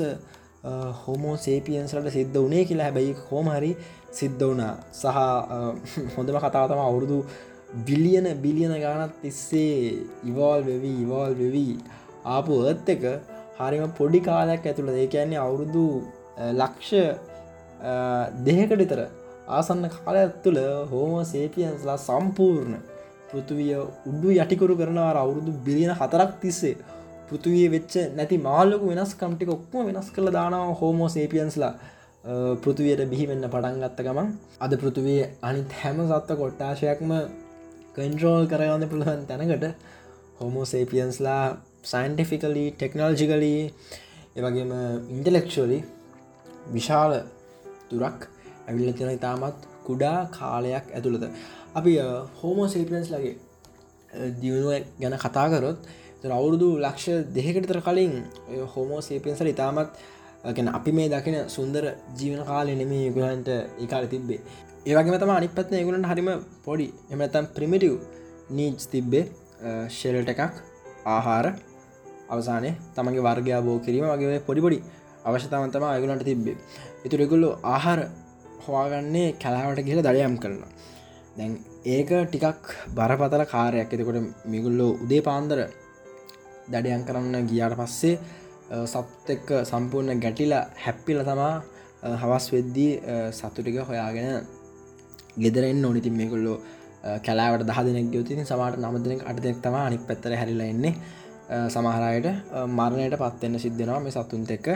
හෝමෝ 0.63 1.35
සේපියන්සලට 1.37 2.09
සිද්ධ 2.11 2.37
වනේ 2.37 2.65
කියලා. 2.65 2.85
හැබැයි 2.85 3.15
හෝමහරි 3.29 3.71
සිද්ධ 4.11 4.43
වනා 4.43 4.75
සහ 4.93 5.07
හොඳම 6.15 6.37
කතාතම 6.39 6.79
අවුරුදු 6.81 7.17
බිලියන 7.81 8.27
බිලියන 8.37 8.75
ගානත් 8.79 9.17
තිස්සේ 9.21 10.05
ඉවෝල් 10.25 10.61
වෙවී 10.63 10.95
ඉවෝල් 11.01 11.35
වෙවී 11.35 11.73
ආපු 12.27 12.59
ඒත් 12.65 12.89
එක 12.89 13.03
හරිම 13.59 13.91
පොඩි 13.91 14.21
කාලයක් 14.21 14.65
ඇතුළ 14.65 14.93
ඒ 14.93 15.07
කියන්නේ 15.07 15.39
අවුරුදු 15.39 15.83
ලක්ෂ 16.53 16.91
දෙහකටිතර 18.45 19.01
ආසන්න 19.49 19.85
කාලයක් 19.95 20.41
තුළ 20.43 20.61
හෝම 20.91 21.13
සේපියන්ස්ලා 21.25 21.99
සම්පූර්ණ 21.99 22.81
පෘතුවිය 23.29 23.75
උඩු 24.11 24.29
යටිකුරු 24.35 24.79
කරනවාර 24.79 25.17
අවුරුදු 25.17 25.51
බිලියන 25.65 25.93
හතරක් 25.93 26.31
තිස්සේ 26.41 26.75
පෘතුවිය 27.27 27.65
වෙච්ච 27.69 27.93
නැති 28.15 28.37
මාල්ලකු 28.39 28.85
වෙනස් 28.91 29.11
කම්ටික 29.15 29.49
ඔක්ම 29.49 29.75
වෙනස් 29.87 30.07
කළ 30.11 30.29
දානාව 30.31 30.71
හෝමෝ 30.79 31.09
සේපියන්ස්ලා 31.09 31.73
පෘතුවයට 32.57 33.01
බිහිවෙන්න 33.05 33.45
පටන් 33.45 33.81
ගත්ත 33.81 33.99
ගමන් 34.01 34.29
අද 34.59 34.73
පෘතුවේ 34.77 35.23
අනිත් 35.41 35.71
හැම 35.79 35.97
සත්ත 36.03 36.37
කොට්ටාශයක්ම 36.39 37.11
කන්ට්‍රෝල් 37.95 38.45
කරගන්න 38.47 38.89
පුළුවන් 38.89 39.25
තැනකට 39.25 39.65
හෝමෝ 40.39 40.65
සේපියන්ස්ලා 40.65 41.43
සයින්ටිෆිකලි 41.85 42.65
ටෙක්නෝජිකලී 42.71 43.59
එවගේම 44.35 44.71
ඉන්ටලෙක්ෂලි 45.09 45.79
විශාල 46.71 47.13
තුරක් 47.89 48.29
ඇවිල්ල 48.67 48.93
තියෙන 48.93 49.13
ඉතාමත් 49.13 49.67
කුඩා 49.83 50.19
කාලයක් 50.31 50.85
ඇතුළද 50.91 51.25
අපි 51.75 51.93
හෝමෝ 52.39 52.67
සේපියන්ස් 52.69 53.11
ලගේ 53.11 53.35
දියුණුව 54.39 54.73
ගැන 54.99 55.17
කතාකරොත් 55.19 55.91
අවුරුදු 56.31 56.79
ලක්ෂ 56.79 57.27
දෙහකටතර 57.29 57.79
කලින් 57.81 58.13
හෝමෝ 58.73 59.01
සේපියන්සල 59.01 59.47
ඉතාමත් 59.47 59.89
ගැන 60.47 60.67
අපි 60.69 60.91
මේ 60.91 61.09
දකින 61.09 61.35
සුන්දර 61.47 61.83
ජීවන 62.17 62.45
කාලය 62.45 62.75
නෙම 62.75 62.91
යුගලන්ට 62.91 63.49
ඒකාල 63.79 64.07
තිබ්බේ. 64.07 64.39
ඒවගේම 64.85 65.19
තම 65.19 65.29
අනි 65.29 65.47
පත්න 65.49 65.83
ගුලන් 65.83 66.05
හරිම 66.05 66.29
පොඩි 66.63 66.87
එමතම් 67.11 67.45
ප්‍රමිටව් 67.55 67.99
නීජ් 68.49 68.75
තිබ්බේ. 68.85 69.25
ශෙල්ට 69.89 70.29
එකක් 70.29 70.41
ආහාර 71.07 71.45
අවසානය 72.29 72.71
තමගේ 72.95 73.21
වර්ගයා 73.21 73.61
බෝ 73.61 73.77
කිරීම 73.79 74.07
වගේ 74.07 74.39
පොඩිපොඩි 74.39 74.79
අවශ්‍යතාවන්තම 75.25 75.83
අයගුලන්ට 75.85 76.23
තිබ්බේ. 76.23 76.57
ඉතුරෙකුල්ලු 77.05 77.49
ආහාර 77.65 77.99
හවාගන්නේ 78.65 79.27
කැලාවට 79.35 79.85
කියල 79.85 80.01
දඩයම් 80.01 80.35
කරනවා. 80.37 80.71
දැන් 81.37 81.53
ඒක 81.85 82.09
ටිකක් 82.25 82.65
බරපතල 82.95 83.43
කාරයක් 83.45 83.93
එතකොට 83.93 84.19
මිගුල්ලෝ 84.45 84.91
උදේ 85.03 85.21
පාන්දර 85.21 85.59
දඩයන් 86.71 87.03
කරන්න 87.07 87.47
ගියාට 87.51 87.75
පස්සේ 87.79 88.15
සත් 88.85 89.29
එක්ක 89.35 89.49
සම්පූර්ණ 89.71 90.21
ගැටිලා 90.23 90.63
හැප්පිල 90.83 91.19
තමා 91.29 91.55
හවස් 92.21 92.45
වෙද්දී 92.53 92.91
සතුටික 93.39 93.77
හොයාගෙන 93.89 94.47
ගෙදරෙන් 95.43 95.81
නොනිතින් 95.81 96.15
මේකුල්ලෝ 96.19 96.57
කැලාවට 97.25 97.67
දහ 97.69 97.79
දෙනෙක් 97.87 98.07
ගයුතින් 98.13 98.45
සමට 98.45 98.79
නමදනෙක් 98.83 99.21
අටදෙක් 99.29 99.57
තම 99.63 99.75
අනික් 99.87 100.01
පැත්තර 100.07 100.35
හැරිලා 100.41 100.69
එන්නේ. 100.73 100.93
සමහරයට 101.73 102.27
මරණයට 102.77 103.15
පත්වෙන්න 103.21 103.59
සිද්ධෙනවා 103.63 103.99
මේ 104.03 104.13
සත්තුන්ත 104.15 104.51
එක්ක 104.55 104.67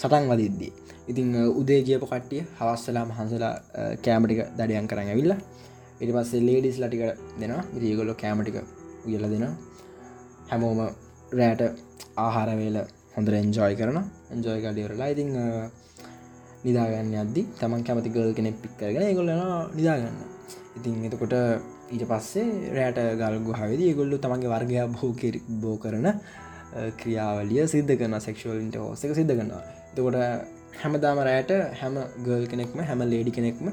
සටන් 0.00 0.24
වදිද්දී. 0.30 0.72
ඉතිං 1.10 1.28
උදේ 1.60 1.80
ගියප 1.86 2.04
කට්ටිය 2.10 2.42
හවස්සලා 2.60 3.04
මහන්සලා 3.10 3.54
කෑමටික 4.04 4.40
දඩයන් 4.58 4.88
කරන්න 4.90 5.10
ඇවිල්ලා 5.12 5.38
ඉට 6.00 6.12
පස්සේ 6.16 6.44
ලේඩිස් 6.48 6.78
ලටික 6.82 7.02
දෙෙනවා. 7.40 7.64
ඉරිගොල්ලො 7.76 8.14
කෑමටික 8.22 8.56
උයල 9.06 9.24
දෙෙන 9.32 9.44
හැමෝම 10.50 10.80
රෑට 11.32 11.62
ආහාරවේල 12.16 12.78
හොඳර 13.14 13.34
එන්ජෝයි 13.34 13.76
කරන 13.76 13.98
එන්ජෝයි 14.30 14.60
කඩියවරලා 14.62 15.08
ඉතිං 15.08 15.30
නිදාගන්න 16.64 17.14
අද්දි 17.16 17.42
තමන් 17.58 17.82
කැමති 17.82 18.10
ගල් 18.10 18.32
කෙනෙක් 18.32 18.56
පික් 18.62 18.72
කරගෙන 18.78 19.14
ගොල්ලන 19.14 19.40
නිදාගන්න. 19.74 20.16
ඉතින් 20.76 21.04
එතකොට 21.08 21.34
ඊට 21.88 22.04
පස්සේ 22.04 22.72
රෑට 22.72 22.98
ගල්ගු 23.20 23.52
හවිදි 23.52 23.94
ගොල්ලු 23.94 24.18
තමන්ගේ 24.18 24.52
වර්ගය 24.52 24.76
බෝකිරි 24.92 25.40
බෝ 25.62 25.76
කරන 25.76 26.06
ක්‍රියාවලිය 26.96 27.66
සිද්ධ 27.66 27.92
කරන 27.96 28.20
සෙක්ෂුවලින්ට 28.20 28.76
හෝසක 28.76 29.12
සිද්ධ 29.14 29.32
කරනවා. 29.32 29.62
එතකොට 29.90 30.16
හැමදාම 30.80 31.18
රෑට 31.20 31.52
හැම 31.80 31.94
ගල් 32.24 32.44
කෙනෙක්ම 32.46 32.78
හැම 32.82 33.00
ලේඩි 33.04 33.30
කෙනෙක්ම 33.30 33.66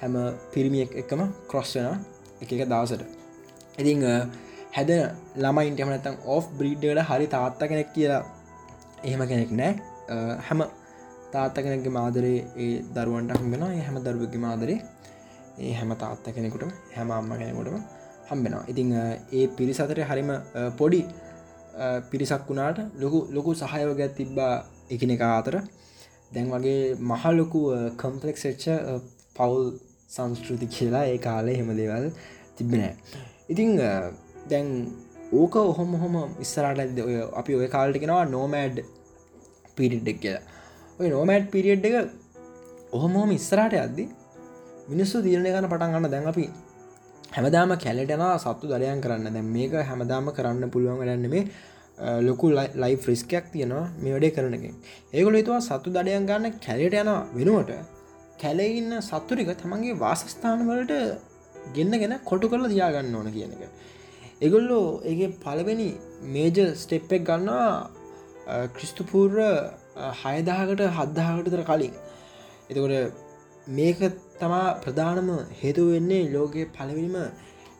හැම 0.00 0.14
පිරිමියෙක් 0.52 0.92
එකම 0.96 1.22
ක්‍රොස් 1.50 1.76
වෙන 1.76 1.86
එක 2.42 2.52
එක 2.54 2.62
දවසට. 2.64 3.02
ඉතිං 3.78 4.00
හැද 4.76 4.90
ළමයින්ට 5.36 5.80
එමනතම් 5.80 6.16
ඔෆ් 6.28 6.48
බ්‍රීඩ්ඩට 6.58 7.06
හරි 7.10 7.26
තාත්ත 7.28 7.60
කෙනෙක් 7.62 7.92
කියලා 7.94 8.22
එහෙම 9.02 9.22
කෙනෙක් 9.28 9.52
නෑ. 9.52 9.72
හැම 10.40 10.60
තාත්ත 11.32 11.56
කෙනෙක්ගේ 11.58 11.94
මාදරේ 11.98 12.38
ඒ 12.56 12.72
දරුවන්ට 12.94 13.38
හම්බෙන 13.38 13.62
හැම 13.80 13.96
දරුවගේ 14.00 14.40
මාදරේ 14.40 14.78
ඒ 15.60 15.72
හැම 15.74 15.94
තාත්ත 15.96 16.26
කෙනෙකුටම 16.30 16.72
හැම 16.94 17.10
අම්ම 17.12 17.30
කෙනෙකුටම 17.34 17.78
හම්බෙනවා 18.28 18.64
ඉතිං 18.68 18.92
ඒ 18.98 19.46
පිරිසතර 19.56 20.00
හරිම 20.04 20.30
පොඩි 20.78 21.00
පිරිසක් 22.10 22.44
වුණාට 22.48 22.78
ලොකු 22.96 23.18
ලොකු 23.30 23.50
සහයෝගයක් 23.54 24.12
තිබ්බා 24.14 24.54
එකන 24.90 25.10
එක 25.10 25.22
අතර. 25.30 25.56
දැන් 26.32 26.46
වගේ 26.52 26.80
මහලොකු 27.04 27.60
කම්පලෙක් 27.96 28.36
එච්ච 28.44 28.64
පවුල් 29.36 29.64
සංස්කෘති 30.10 30.66
කියලා 30.68 31.04
ඒ 31.06 31.18
කාලේ 31.20 31.56
හෙම 31.56 31.70
දේවල් 31.78 32.06
තිබෙනෑ 32.56 32.94
ඉතිං 33.48 33.70
දැන් 34.50 34.68
ඕක 35.32 35.54
ඔහොම 35.62 35.90
හොම 36.02 36.14
ඉස්සරට 36.44 36.80
ඇද 36.82 37.00
ඔය 37.06 37.16
අපි 37.40 37.58
ඔය 37.60 37.68
කාල්ට 37.74 37.98
කෙනවා 38.02 38.24
නෝමෑඩ් 38.34 38.78
පිරිඩ්ඩක් 39.76 40.20
කියලා. 40.22 40.44
ඔය 41.00 41.08
නෝමෑඩ් 41.14 41.46
පිරිියඩ් 41.54 41.86
එක 41.88 41.96
ඔහොමෝම 42.92 43.32
ඉස්සරට 43.38 43.74
අද්දි 43.86 44.04
මිනිස්සු 44.90 45.24
දීරණය 45.26 45.50
ගන්න 45.54 45.70
පටන් 45.72 45.94
ගන්න 45.94 46.12
දැන් 46.12 46.28
අපි 46.32 46.44
හැමදාම 47.36 47.72
කැලටන 47.84 48.26
සත්තු 48.44 48.70
දරයන් 48.72 49.00
කරන්න. 49.04 49.32
දැන් 49.34 49.48
මේක 49.56 49.74
හැමදාම 49.90 50.30
කරන්න 50.36 50.70
පුළුවන් 50.70 51.00
ගන්න 51.02 51.26
මේ 51.34 51.44
ලොකු 52.20 52.50
ලයි 52.52 52.96
ෆ්‍රිස්කයක් 52.96 53.46
තියෙනවා 53.52 53.84
මේ 53.98 54.12
වැඩේ 54.12 54.30
කරනකින් 54.30 54.74
ඒගොල 55.12 55.36
තුවා 55.42 55.60
සත්තු 55.60 55.90
දඩයන් 55.90 56.26
ගන්න 56.30 56.58
කැලට 56.60 56.96
යන 57.02 57.10
වෙනුවට 57.34 57.72
කැලඉන්න 58.38 59.00
සත්තුරික 59.02 59.50
තමන්ගේ 59.54 59.98
වාසස්ථානවලට 59.98 60.92
ගෙන්න්නගෙන 61.76 62.14
කොටු 62.24 62.48
කරලා 62.48 62.68
තියාගන්න 62.68 63.14
ඕන 63.14 63.30
කියන 63.32 63.52
එක. 63.56 63.70
එගොල්ලෝ 64.40 65.00
ඒ 65.04 65.28
පලවෙනි 65.38 65.90
මේජ 66.28 66.58
ස්ටෙප්පෙක් 66.74 67.22
ගන්නවා 67.24 67.70
ක්‍රිස්තුපූර්ර 68.74 69.38
හයදාකට 70.22 70.82
හද්දාහකටතර 70.96 71.62
කලින්. 71.64 71.94
එතකොට 72.70 73.14
මේක 73.68 74.00
තමා 74.40 74.66
ප්‍රධානම 74.82 75.30
හේතු 75.60 75.82
වෙන්නේ 75.86 76.24
ලෝකයේ 76.32 76.66
පලවිනිම 76.68 77.16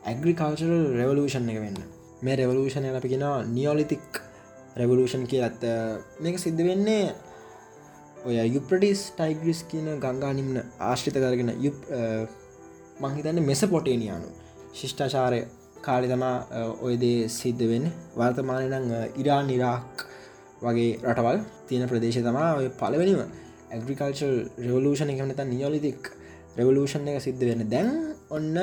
ඇග්‍රිකල්චරල් 0.05 0.83
රෙවලූෂන් 0.99 1.49
එක 1.49 1.59
වෙන්න. 1.65 1.79
මේ 2.21 2.35
රෙවලූෂණය 2.35 2.89
අපි 2.91 3.09
කෙන 3.09 3.25
නියෝලිතික් 3.53 4.07
රෙවලූෂන් 4.75 5.23
කිය 5.29 5.41
ඇත්ත 5.41 5.61
මේක 6.21 6.37
සිද්ධ 6.39 6.63
වෙන්නේ 6.69 7.05
ඔය 8.25 8.37
යුප්‍රටිස් 8.47 9.01
ටයිග්‍රිස් 9.11 9.61
කියන 9.69 9.87
ගංගා 9.99 10.33
නිම්න 10.33 10.57
ආශ්‍රිත 10.81 11.15
කරගෙන 11.15 11.53
යුප් 11.61 11.77
මංහිතන්න 13.01 13.45
මෙස 13.45 13.61
පොටේනියානු 13.73 14.29
ශිෂ්ඨාචාරය 14.73 15.41
කාලි 15.85 16.07
තමා 16.11 16.35
ඔයදේ 16.87 17.29
සිද්ධ 17.29 17.63
වෙන්න. 17.71 17.85
වර්තමානය 18.19 18.67
නං 18.69 18.85
ඉරා 19.21 19.41
නිරාක් 19.49 20.05
වගේ 20.65 20.91
රටවල් 21.05 21.39
තියෙන 21.67 21.89
ප්‍රදේශ 21.91 22.19
තමා 22.27 22.49
ඔය 22.59 22.67
පලවෙනිම 22.81 23.21
ඇග්‍රිකල්චල් 23.73 24.35
රෙවලූෂණ 24.65 25.13
එකමනත 25.13 25.41
නියෝලිතික් 25.53 26.01
රෙවලූෂණ 26.59 27.09
එක 27.11 27.19
සිද්ධ 27.27 27.43
වෙන්න. 27.49 27.63
දැන් 27.73 27.89
ඔන්න 28.29 28.57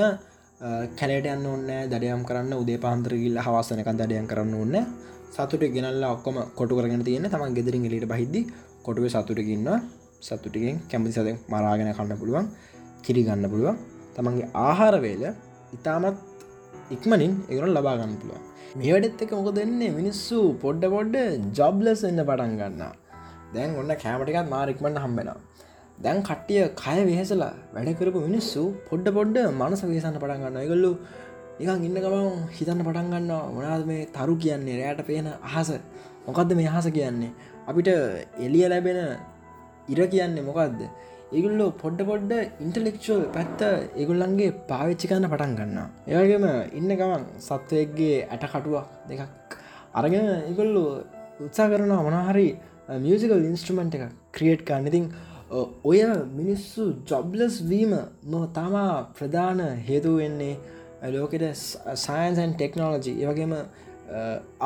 කැලට 0.99 1.27
යන්න 1.35 1.47
ඔන්න 1.55 1.69
දඩයම් 1.93 2.23
කරන්න 2.29 2.55
උදේ 2.63 2.79
පාන්තරගිල්ල 2.85 3.39
හවාසනක 3.47 3.91
දඩයම් 4.01 4.27
කරන්න 4.31 4.55
ඔන්න 4.63 4.77
සතුට 5.35 5.65
ගෙනල්ලා 5.77 6.13
ඔක්කොම 6.17 6.37
කොටු 6.59 6.79
කරගෙන 6.79 7.03
තියෙන 7.09 7.27
තම 7.33 7.45
ගෙදරින් 7.57 7.87
එලිට 7.89 8.07
බහිද්දි 8.13 8.41
කොටුව 8.87 9.07
සතුටකින්න 9.15 9.69
සතුටිකෙන් 10.21 10.77
කැමති 10.91 11.13
සද 11.13 11.29
මරාගෙන 11.53 11.91
කන්න 11.97 12.21
පුළුවන් 12.21 12.47
කිරි 13.05 13.23
ගන්න 13.27 13.51
පුළුවන්. 13.53 13.77
තමන්ගේ 14.17 14.53
ආහාරවේල 14.67 15.23
ඉතාමත් 15.77 16.17
ඉක්මනින් 16.91 17.33
එගුණ 17.51 17.73
ලබාගන්න 17.73 18.15
පුළුවන්. 18.21 18.43
මේ 18.77 18.93
වැඩෙත් 18.93 19.23
එක 19.25 19.33
මොක 19.39 19.51
දෙන්නේ 19.59 19.91
මිනිස්සු 19.99 20.39
පොඩ්ඩ 20.63 20.85
පොඩ්ඩ 20.95 21.17
ජොබ්ලස් 21.59 22.01
එන්න 22.11 22.21
පටන් 22.29 22.55
ගන්නා 22.61 22.93
දැන් 23.55 23.77
ඔන්න 23.81 23.93
කෑමටිකත් 24.05 24.49
මාරික්මට 24.55 24.99
හම්බෙනවා. 25.05 25.39
දැන් 25.99 26.19
කට්ටිය 26.23 26.63
කය 26.83 26.99
වෙහෙසලා 27.11 27.53
වැඩ 27.75 27.91
කරපු 27.99 28.21
මිනිස්සු 28.29 28.63
පොඩ්ඩ 28.89 29.15
පොඩ්ඩ 29.19 29.39
මනස 29.53 29.83
වේසන්න 29.91 30.19
පටන් 30.23 30.43
ගන්න 30.45 30.61
එකගල්ලු 30.65 30.93
නිකන් 31.59 31.87
ඉන්න 31.89 31.99
ගමන් 32.05 32.29
හිතන්න 32.57 32.83
පටන් 32.87 33.09
ගන්න 33.13 33.33
මොනාද 33.57 33.87
මේ 33.91 34.09
තරු 34.17 34.35
කියන්නේ? 34.37 34.79
රෑට 34.81 35.07
පේන 35.09 35.29
අහස. 35.51 35.71
මොකක්ද 36.27 36.53
මේ 36.61 36.69
අහස 36.69 36.89
කියන්නේ? 36.99 37.33
අපිට 37.69 37.89
එලිය 38.47 38.67
ලැබෙන 38.69 39.01
ඉර 39.89 40.01
කියන්නේ 40.13 40.47
මොකක්ද 40.49 40.81
ඒගුල්ලෝ 41.35 41.69
පොඩ්ඩ 41.83 42.01
පොඩ්ඩ 42.09 42.33
ඉන්ටලෙක්ෂල් 42.65 43.23
පැත්ත 43.35 43.63
ඒගුල්ලන්ගේ 44.01 44.51
පාවිච්චිකන්න 44.69 45.27
පටන් 45.27 45.55
ගන්න 45.59 45.79
ඒවගේම 46.13 46.47
ඉන්න 46.79 46.91
ගමන් 46.93 47.25
සත්වයක්ගේ 47.41 48.17
ඇට 48.27 48.45
කටුවක් 48.47 48.89
දෙකක් 49.09 49.57
අරගෙන 49.95 50.29
ඉගොල්ලු 50.53 50.85
උත්සා 51.41 51.69
කරනවා 51.71 52.03
මොනහරි 52.07 52.49
මියසිකල් 53.05 53.47
ඉන්ස්ට්‍රමෙන්ට් 53.51 53.97
එක 53.99 54.05
ක්‍රියට් 54.37 54.63
කාන්නඉතින් 54.69 55.07
ඔය 55.85 56.01
මිනිස්සු 56.33 56.85
ජොබ්ලස් 57.07 57.57
වීම 57.65 57.95
ම 58.25 58.35
තමා 58.53 58.93
ප්‍රධාන 59.17 59.63
හේතු 59.89 60.13
වෙන්නේ 60.17 60.55
ලෝකෙට 61.11 61.45
සයින්සන් 61.99 62.55
ටෙක්නෝලජි 62.55 63.13
ඒවගේම 63.17 63.55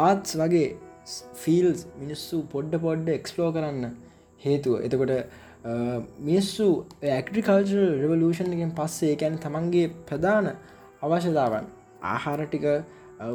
ආත්ස් 0.02 0.36
වගේ 0.36 0.68
ෆිල්ස් 1.34 1.80
මිනිස්සු 1.98 2.36
පොඩ්ඩ 2.52 2.80
පොඩ්ඩ 2.80 3.08
එක්ස්ලෝ 3.10 3.50
කරන්න 3.52 3.84
හේතුව. 4.40 4.74
එතකොට 4.80 5.12
මිනිස්සු 5.64 6.86
ඇක්ට්‍රිකල්චර් 7.04 7.80
රවලූෂන් 8.02 8.52
එකෙන් 8.52 8.70
පස්සේ 8.72 9.14
එකැන 9.14 9.38
තමන්ගේ 9.38 9.88
ප්‍රධාන 10.06 10.46
අවශ්‍යතාවන් 11.02 11.66
ආහාරටික 12.04 12.64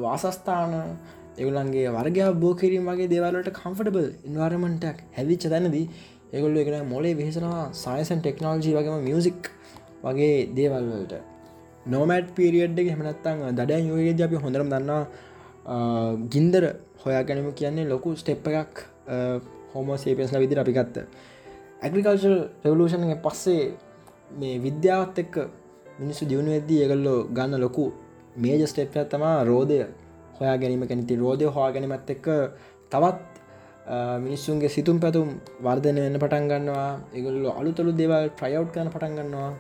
වාසස්ථාන 0.01 0.73
එවලන්ගේ 1.37 1.89
වර්ග 1.89 2.19
බෝකිරීම 2.39 2.85
වගේ 2.85 3.09
දේවලට 3.09 3.49
කම්ෆටබල් 3.51 4.07
ඉන්වර්මටක් 4.23 5.03
හැදිච්ච 5.17 5.47
තැනදී 5.47 5.85
ඒගොල්ල 6.33 6.57
එකන 6.57 6.87
මොලේ 6.87 7.13
වෙහෙසනවා 7.15 7.65
සයිසන් 7.75 8.21
ටෙක්නෝජි 8.21 8.71
වගේම 8.73 9.03
මියසික් 9.03 9.51
වගේ 10.03 10.47
දේවල්වලට 10.55 11.13
නෝමට් 11.85 12.31
පිරිියඩ් 12.35 12.79
එක 12.79 12.89
හෙමනත්තං 12.93 13.43
දඩ 13.51 13.81
යෝගේද 13.83 14.21
අපි 14.21 14.37
හොඳරම් 14.37 14.69
දන්නා 14.69 15.01
ගින්දර 16.29 16.63
හොයා 17.03 17.23
ගැනීම 17.23 17.51
කියන්නේ 17.53 17.85
ලොකු 17.85 18.15
ස්ටෙප් 18.15 18.47
එකක් 18.53 18.85
හෝමෝ 19.73 19.97
සේපෙන්ස්ල 19.97 20.39
විදිර 20.39 20.59
අපිගත්ත 20.59 20.97
ඇග්‍රිකල්ශල් 21.83 22.37
රෙවලූෂන් 22.63 23.03
පස්සේ 23.21 23.63
මේ 24.31 24.55
විද්‍යාවත් 24.57 25.17
එක්ක 25.19 25.35
මිනිස්සු 25.99 26.23
දියුණු 26.25 26.51
වෙද්දී 26.51 26.79
ඒගල්ලෝ 26.83 27.19
ගන්න 27.29 27.59
ලොකු 27.59 27.85
මේජ 28.37 28.63
ස්ටෙප් 28.67 28.95
තමා 29.11 29.37
රෝධය 29.43 29.79
හොයා 30.37 30.57
ගැනීම. 30.57 30.83
කැනති 30.83 31.15
රෝධය 31.15 31.45
හවා 31.47 31.69
ගැනීමත් 31.71 32.09
එක්ක 32.09 32.27
තවත් 32.91 33.19
මිනිස්සුන්ගේ 34.19 34.69
සිතුම් 34.69 34.99
පැතුම් 34.99 35.29
වර්ධනය 35.61 35.99
වෙන්න 35.99 36.19
පටන් 36.19 36.47
ගන්නවා. 36.49 36.91
ඒගොල්ල 37.13 37.45
අලුතලු 37.51 37.91
දේවල් 37.93 38.29
ට්‍රයව් 38.29 38.67
කන 38.73 38.89
පටන් 38.89 39.17
ගන්නවා. 39.17 39.51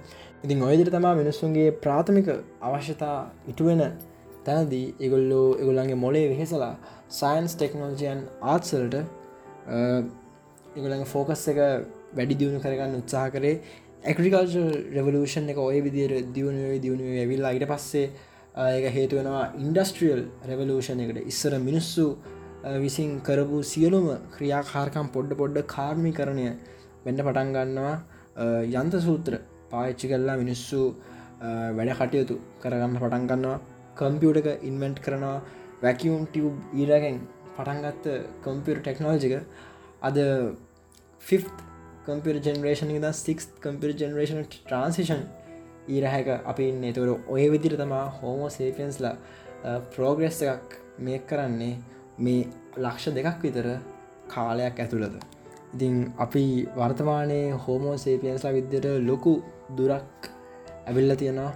ඉතින් 0.43 0.63
ඔයදිර 0.63 0.89
තමා 0.89 1.13
මිනිස්සුන්ගේ 1.15 1.69
ප්‍රාථමික 1.83 2.27
අවශ්‍යතා 2.61 3.17
ඉටුවෙන 3.47 3.83
තැනදී 4.45 4.85
ඒගොල්ලෝ 4.99 5.47
එගොල්ලන්ගේ 5.61 5.99
මොලේ 6.05 6.25
වෙහෙසලා 6.29 6.75
සයින්ස් 7.11 7.55
ටෙක්නෝජයන් 7.55 8.19
ආත්සල්ට 8.43 8.95
එගොලගේ 10.77 11.05
ෆෝකස් 11.05 11.43
එක 11.47 11.59
වැඩි 12.17 12.39
දියුණු 12.41 12.59
කරගන්න 12.65 12.99
උත්සාහ 13.01 13.25
කරේ. 13.35 13.55
ඇක්‍රිකල්ශ 14.09 14.55
රෙවලූෂන් 14.97 15.49
එක 15.53 15.59
ඔය 15.69 15.79
විදිර 15.87 16.11
දියුණුවේ 16.35 16.79
දියුණුවේ 16.85 17.23
ඇවිල්ලා. 17.23 17.51
අයිට 17.53 17.67
පස්සේ 17.71 18.05
ඒක 18.75 18.85
හේතුවෙනවා 18.97 19.45
ඉන්ඩස්ට්‍රියල් 19.63 20.21
රෙවලූෂණ 20.49 21.03
එකට. 21.05 21.19
ඉස්සර 21.31 21.53
මිනිස්සු 21.69 22.05
විසින් 22.83 23.11
කරපු 23.27 23.57
සියලුම 23.71 24.07
ක්‍රියාකාරකම් 24.35 25.07
පොඩ්ඩ 25.15 25.39
පොඩ්ඩ 25.41 25.65
කාර්මි 25.75 26.11
කරණය 26.19 26.47
වෙන්න 27.05 27.23
පටන් 27.27 27.49
ගන්නවා. 27.55 27.95
යන්ත 28.81 28.95
සූත්‍ර 29.07 29.33
පාච්චි 29.71 30.11
කල්ලා 30.11 30.37
මිනිස්සු 30.43 30.81
වැඩ 31.77 31.93
කටයුතු 31.99 32.35
කරගන්න 32.63 32.99
පටන් 33.03 33.27
ගන්නවා. 33.31 33.57
කම්පියුටක 33.99 34.49
ඉන්වෙන්ට් 34.69 34.99
කරනවා. 35.05 35.37
වැැකියුම් 35.83 36.23
ටියව් 36.27 36.53
ඊරගෙන් 36.81 37.17
පටන්ගත්ත 37.57 38.05
කම්පියර් 38.45 38.77
ටෙක්නෝජික 38.81 39.33
අද 40.07 40.17
ෆි් 41.21 41.37
computer 42.05 42.35
generation 42.45 42.93
the 43.05 43.13
sixth 43.21 43.39
computer 43.63 43.91
generation 44.01 44.43
transition 44.45 45.23
ඊරහැක 45.93 46.27
අපි 46.51 46.69
ඉන්න. 46.71 46.83
තුර 46.93 47.09
ඔය 47.33 47.45
විදිර 47.53 47.75
තමා 47.81 48.05
හෝමෝ 48.19 48.49
සේපන්ස්ලා 48.57 49.15
ප්‍රෝග්‍රෙස් 49.93 50.41
එකක් 50.41 50.79
මේ 51.05 51.19
කරන්නේ 51.29 51.75
මේ 52.25 52.49
ලක්ෂ 52.83 53.15
දෙකක් 53.17 53.39
විතර 53.45 53.67
කාලයක් 54.33 54.77
ඇතුළද 54.79 55.15
ඉතින් 55.75 55.95
අපි 56.25 56.43
වර්තමානයේ 56.77 57.57
හෝමෝ 57.65 57.95
සේපියන්ස්ලා 57.97 58.53
විද්‍යට 58.53 58.87
ලොකු 59.09 59.33
දුරක් 59.77 60.29
ඇවිල්ල 60.87 61.15
තියෙනවා. 61.15 61.51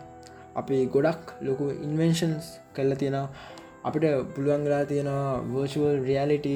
අපි 0.60 0.77
ගොඩක් 0.93 1.25
ලොකු 1.47 1.65
ඉන්වෙන්ෂන්ස් 1.88 2.45
කල්ල 2.75 2.95
තියෙනවා. 3.01 3.27
අපිට 3.88 4.05
පුළුවන්ගලා 4.33 4.83
තියෙනවා 4.91 5.41
virtual 5.53 5.99
reality 6.10 6.55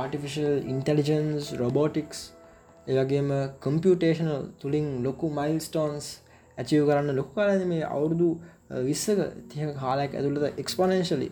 artificial 0.00 0.54
intelligence 0.72 1.50
robotics 1.62 2.20
ඒවගේම 2.86 3.30
කම්පියුටේෂනල් 3.60 4.36
තුළින් 4.60 4.88
ලොකු 5.02 5.30
මයිල්ස්ටෝන්ස් 5.30 6.06
ඇචිව 6.58 6.86
කරන්න 6.86 7.16
ලොකු 7.16 7.32
කාලද 7.34 7.64
මේ 7.66 7.82
අවුරුදු 7.86 8.28
විස්සක 8.82 9.20
තිය 9.48 9.70
කාලයක් 9.76 10.12
ඇතුළට 10.12 10.60
එක්ස්පනේශලි 10.62 11.28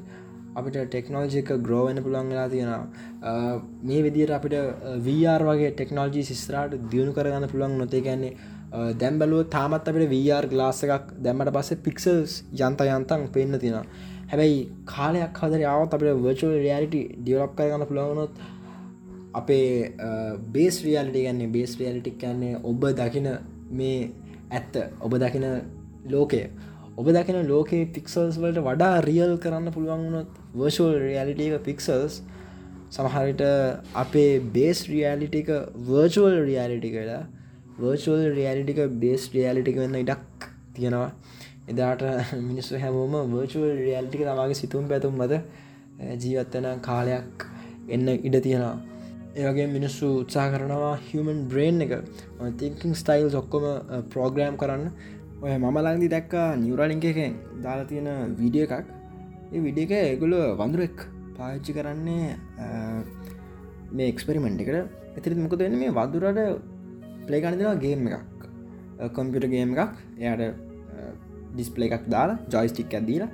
අපිට 0.54 0.78
ටෙක්නෝජික 0.84 1.50
ග්‍රෝවෙන 1.58 1.98
පුළන් 1.98 2.28
වෙලා 2.28 2.48
තියෙනවා. 2.48 2.84
මේ 3.82 4.00
විදියට 4.02 4.30
අපිට 4.30 4.56
වR 5.00 5.44
වගේ 5.48 5.70
ටෙක්නෝජී 5.72 6.24
සිස්රාට 6.24 6.74
දියුණු 6.90 7.12
කරගන්න 7.12 7.48
පුළන් 7.48 7.78
නොතේ 7.78 8.02
ගැන්නේ 8.02 8.32
දැම් 8.94 9.18
බැලුව 9.18 9.44
තාමත් 9.48 9.88
අපිට 9.88 10.10
VR 10.10 10.46
ගලාස 10.46 10.82
එකක් 10.86 11.12
දැමට 11.20 11.52
පස්සේ 11.52 11.82
පික්සල්ස් 11.82 12.38
යන්ත 12.60 12.84
යන්තන් 12.88 13.28
පෙන්න්න 13.30 13.60
තියෙන 13.60 13.88
හැබැයි 14.30 14.58
කාලයක් 14.86 15.40
හදර 15.40 15.64
යාවත් 15.66 15.96
අපිට 15.96 16.20
වර්චුවල් 16.20 16.58
රියලිටි 16.58 17.02
ඩියලප් 17.18 17.56
කරගන්න 17.58 17.88
පුළවනොත් 17.90 18.42
අපේ 19.34 19.92
බේස් 20.48 20.82
රියල්ටි 20.84 21.24
ගන්නේ 21.24 21.48
බේස් 21.48 21.78
රියලිටික් 21.78 22.18
කියන්නේ 22.18 22.60
ඔබ 22.64 22.84
දකින 22.94 23.28
මේ 23.70 24.10
ඇත්ත 24.50 24.74
ඔබ 25.00 25.14
දකින 25.14 25.46
ලෝකය. 26.06 26.42
ඔබ 26.94 27.06
දකින 27.08 27.38
ලෝකයේ 27.46 27.88
පික්සල්ස් 27.88 28.36
වලට 28.36 28.60
වඩා 28.60 29.00
රියල් 29.02 29.34
කරන්න 29.38 29.72
පුළුවන්ුණොත් 29.72 30.28
වර්ෂල් 30.54 30.92
රියලිටික 31.00 31.64
පික්සල්ස් 31.64 32.20
සමහරිට 32.90 33.42
අපේ 33.94 34.32
බේස් 34.50 34.84
රියලිටික 34.86 35.48
වර්චුවල් 35.86 36.36
රියලිටි 36.42 36.90
කියලා 36.90 37.22
වර්චුවල් 37.78 38.24
රියලිටික 38.36 38.80
බේස් 39.00 39.22
රියලිටික 39.34 39.76
වෙන්න 39.76 39.96
ඉඩක් 39.96 40.48
තියෙනවා. 40.74 41.10
එදාට 41.68 42.02
මිනිස්සු 42.42 42.78
හැමෝම 42.78 43.14
වර්චුවල් 43.32 43.74
රියල්ටික 43.80 44.22
තමාගේ 44.22 44.60
සිතුම් 44.62 44.88
පැතුම් 44.88 45.14
මද 45.18 45.42
ජීවත්වන 46.22 46.66
කාලයක් 46.80 47.46
එන්න 47.88 48.08
ඉඩ 48.08 48.36
තියෙනවා. 48.42 48.91
ඒවගේ 49.40 49.66
මිනිස්සු 49.76 50.06
උත්සා 50.22 50.46
කරනවා 50.52 50.94
හමන් 51.08 51.38
බ්‍රේන් 51.50 51.80
එක. 51.84 51.92
තිංකින් 52.60 52.92
ස්ටයිල් 53.00 53.36
ඔක්කොම 53.40 53.64
ප්‍රෝග්‍රෑම් 54.12 54.56
කරන්න. 54.62 54.90
ඔය 55.44 55.52
මම 55.58 55.78
ලංදි 55.84 56.08
දැක්කා 56.14 56.48
නිවරලිංක 56.64 57.04
එකෙන් 57.12 57.38
දාලා 57.64 57.88
තියෙන 57.90 58.36
විඩිය 58.40 58.64
එකක්. 58.66 58.84
ඒ 59.52 59.60
විඩිය 59.66 59.86
එක 59.86 59.92
එගුල 60.14 60.34
වඳුරෙක් 60.60 60.98
පාච්චි 61.38 61.72
කරන්නේ 61.78 62.36
මේ 63.96 64.10
එක්ස්පෙරිමෙන්ට් 64.12 64.60
එකට. 64.64 64.78
එතිරි 65.18 65.42
මොකද 65.44 65.64
වෙන්න? 65.64 65.80
මේ 65.82 65.96
වදුරට 65.98 66.40
ප්ලේගණ 67.26 67.58
දෙෙනවා 67.58 67.82
ගේම් 67.84 68.06
එකක්. 68.08 68.40
කොම්පියට 69.16 69.50
ගේම් 69.54 69.72
එකක්. 69.74 69.92
එයට 70.18 70.42
ඩිස්පලේ 71.54 71.88
එකක් 71.96 72.04
දාලා 72.14 72.42
ජොයිස්ටික් 72.52 72.98
ඇදීලා 72.98 73.30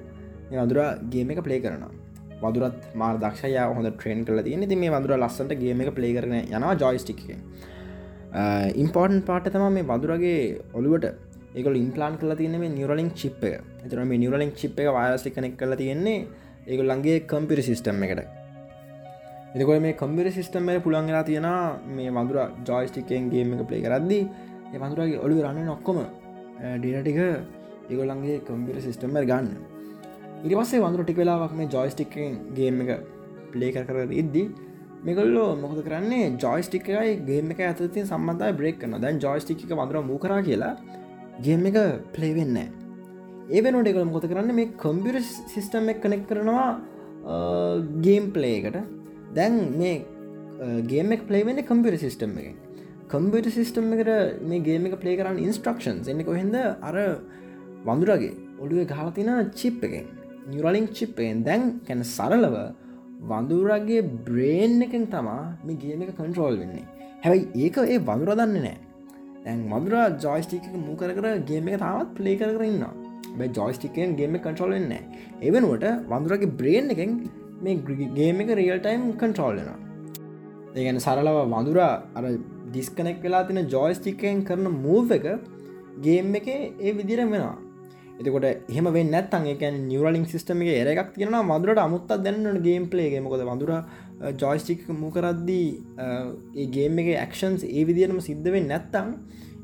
මේ 0.50 0.62
වදුර 0.62 0.78
ගේම 1.12 1.34
එක 1.34 1.42
ප්ලේ 1.46 1.60
කරනවා. 1.64 1.92
වදුරත් 2.42 2.78
මාර 2.94 3.14
දක්ෂය 3.24 3.54
හොඳ 3.76 3.88
ට්‍රේන් 3.90 4.24
කල 4.26 4.40
තියන. 4.46 4.68
ති 4.68 4.76
මේ 4.76 4.90
වදුර 4.90 5.14
ලස්සට 5.18 5.54
ගේම 5.62 5.80
එක 5.82 5.94
ප්ලේ 5.96 6.12
කරන 6.16 6.34
යනවා 6.40 6.74
ජොයිස්ටික් 6.82 7.22
ඉම්පෝර්ටන් 8.82 9.22
පාට 9.28 9.48
තම 9.52 9.72
මේ 9.72 9.88
වදුරගේ 9.90 10.60
ඔළුවට 10.74 11.06
එක 11.54 11.66
ඉම්පලාන් 11.66 12.18
කල 12.20 12.34
තියන 12.40 12.58
මේ 12.60 12.68
නිවරලින් 12.70 13.10
චිප් 13.14 13.42
එක. 13.44 13.62
එතර 13.84 14.04
මේ 14.04 14.18
නිවරලින් 14.18 14.52
චිප් 14.52 14.78
එක 14.78 14.92
වායසි 14.92 15.30
කනෙක් 15.30 15.56
කල 15.56 15.74
තියෙන්නේ 15.74 16.26
ඒගොල්ලන්ගේ 16.66 17.24
කම්පිරි 17.30 17.62
සිිස්ටම් 17.62 18.02
එකට. 18.04 18.28
එතකොට 19.54 19.80
මේ 19.80 19.96
කම්පිරි 20.02 20.30
සිිස්ටම් 20.30 20.68
එක 20.68 20.82
පුළන්ගලා 20.84 21.24
තියෙන 21.24 21.48
මේ 21.96 22.10
වඳුර 22.10 22.38
ජොයිස්ටිකෙන් 22.68 23.30
ගේම 23.32 23.54
එක 23.54 23.66
ප්ලේ 23.68 23.82
කරද්දි 23.86 24.20
ඒ 24.72 24.78
වඳුරගේ 24.78 25.18
ඔලු 25.24 25.40
රන්න 25.42 25.64
නොක්කොම 25.64 25.98
ඩිනටික 26.78 27.18
ඒගොල්ලන්ගේ 27.90 28.38
කම්පිරි 28.46 28.80
සිිස්ටම්ම 28.86 29.18
ගන්න. 29.24 29.77
ඉරි 30.46 30.54
පස්සේ 30.58 30.80
වඳුර 30.82 31.04
ටික 31.04 31.18
වෙලාවක් 31.20 31.52
මේ 31.58 31.68
ජොයිස්ටික්ෙන් 31.74 32.34
ගේම 32.56 32.76
එක 32.84 32.90
ප්ලේ 33.52 33.70
කර 33.74 33.84
කර 33.88 34.12
ඉද්දි 34.22 34.42
මෙගොල්ලෝ 35.06 35.48
මොකද 35.62 35.80
කරන්නේ? 35.86 36.26
ජොයිස්ටිකයි 36.44 37.14
ගේම 37.28 37.50
එක 37.54 37.62
ඇතති 37.68 38.04
සම්බන්ධය 38.10 38.50
බ්‍රේක් 38.60 38.76
කන 38.82 38.94
දැන් 39.04 39.18
ජොයිස්ටික 39.24 39.64
වඳර 39.70 40.04
මූ 40.10 40.18
කර 40.24 40.34
කියලා 40.48 40.74
ගේම් 41.46 41.66
එක 41.70 41.78
ප්ලේවෙන්න 42.14 42.58
ඒ 43.50 43.60
වෙනට 43.64 43.90
එකළ 43.90 44.06
මොත 44.12 44.26
කරන්න? 44.30 44.54
මේ 44.58 44.70
කම්පියර 44.84 45.18
සිිස්ටම් 45.52 45.90
එක 45.92 45.98
කනෙක් 46.04 46.22
කරනවා 46.30 46.68
ගේම් 48.06 48.30
පලේකට 48.36 48.78
දැන් 49.38 49.56
මේ 49.80 49.96
ගේමක් 50.92 51.24
පලේවෙන්න 51.30 51.62
කම්පියර 51.70 51.98
සිිස්ටම් 52.04 52.38
එක 52.42 52.54
කම්පියට 53.14 53.50
සිිස්ටම් 53.56 53.90
එකට 53.96 54.44
මේ 54.52 54.62
ගේම 54.68 54.86
එක 54.86 54.94
පලේ 55.02 55.16
කරන්න 55.18 55.42
ඉන්ස්ට්‍රක්ෂන් 55.46 55.98
එන්න 56.14 56.24
කොහෙද 56.30 56.54
අර 56.90 56.96
වඳුරගේ 57.88 58.32
ඔඩුව 58.62 58.86
ගාලතින 58.94 59.30
චිප් 59.58 59.82
එකෙන්. 59.88 60.06
නිරලිං 60.48 60.86
චිප් 60.96 61.18
එකෙන් 61.18 61.40
දැන් 61.42 61.64
කැන 61.88 62.04
සරලව 62.14 62.56
වඳුරගේ 63.30 64.02
බ්‍රේන් 64.26 64.76
එකෙන් 64.82 65.06
තමා 65.14 65.40
මේ 65.64 65.80
ගේම 65.84 66.04
එක 66.04 66.12
කන්ට්‍රෝල් 66.18 66.56
වෙන්නේ. 66.62 66.86
හැබයි 67.24 67.64
ඒක 67.64 67.76
ඒ 67.84 67.98
වඳුර 68.08 68.32
දන්න 68.34 68.56
නෑ. 68.58 68.76
ඇන් 69.46 69.58
මදුර 69.72 69.94
ජොයිස්ටික 70.24 70.64
මූ 70.86 70.96
කර 70.96 71.10
ගේම 71.50 71.68
එක 71.68 71.78
තාවත් 71.78 72.14
ප්ලේ 72.16 72.36
කරන්න 72.36 72.84
බයි 73.38 73.50
ජොයිස්ටිකෙන් 73.58 74.16
ගේම 74.16 74.38
කන්ට්‍රෝල් 74.38 74.72
වෙන්න 74.76 74.94
එවනුවට 75.42 75.86
වඳුරගේ 76.12 76.54
බ්‍රේන් 76.60 76.94
එකෙන් 76.94 77.12
මේ 77.62 77.76
ගේම 78.18 78.42
එක 78.44 78.50
රියල් 78.60 78.80
ටයිම් 78.80 79.04
කන්ට්‍රෝල්ලෙන 79.22 79.70
ඒගැන 80.74 81.00
සරලව 81.06 81.38
වඳුර 81.54 81.80
අර 81.84 82.24
ඩිස්කනෙක් 82.72 83.22
වෙලා 83.22 83.46
තින 83.48 83.60
ජොයිස්ටිකෙන් 83.74 84.44
කරන 84.48 84.66
මූව 84.84 85.14
එක 85.18 85.26
ගේම් 86.06 86.34
එක 86.34 86.48
ඒ 86.48 86.92
විදිර 86.98 87.20
වෙනවා. 87.24 87.56
එතකොට 88.18 88.46
එහම 88.68 88.90
නැත්තන් 89.06 89.46
එක 89.46 89.64
නිවරලින් 89.80 90.26
සිස්ටම 90.26 90.62
එක 90.62 90.90
එරක් 90.92 91.14
තියෙන 91.14 91.34
මදුරට 91.44 91.78
අමුත්ත 91.78 92.08
දැන්නට 92.18 92.62
ගේම් 92.62 92.86
පලේගේ 92.86 93.20
මොකද 93.20 93.42
වඳුර 93.42 93.72
ජොයිස්ටික් 94.34 94.86
මූකරද්දී 94.92 95.66
ඒගේම 96.56 96.98
එක 96.98 97.10
ක්ෂන්ස් 97.26 97.64
ඒ 97.64 97.84
විදිරම 97.84 98.20
සිද්ධවෙන් 98.20 98.66
නැත්තං 98.66 99.12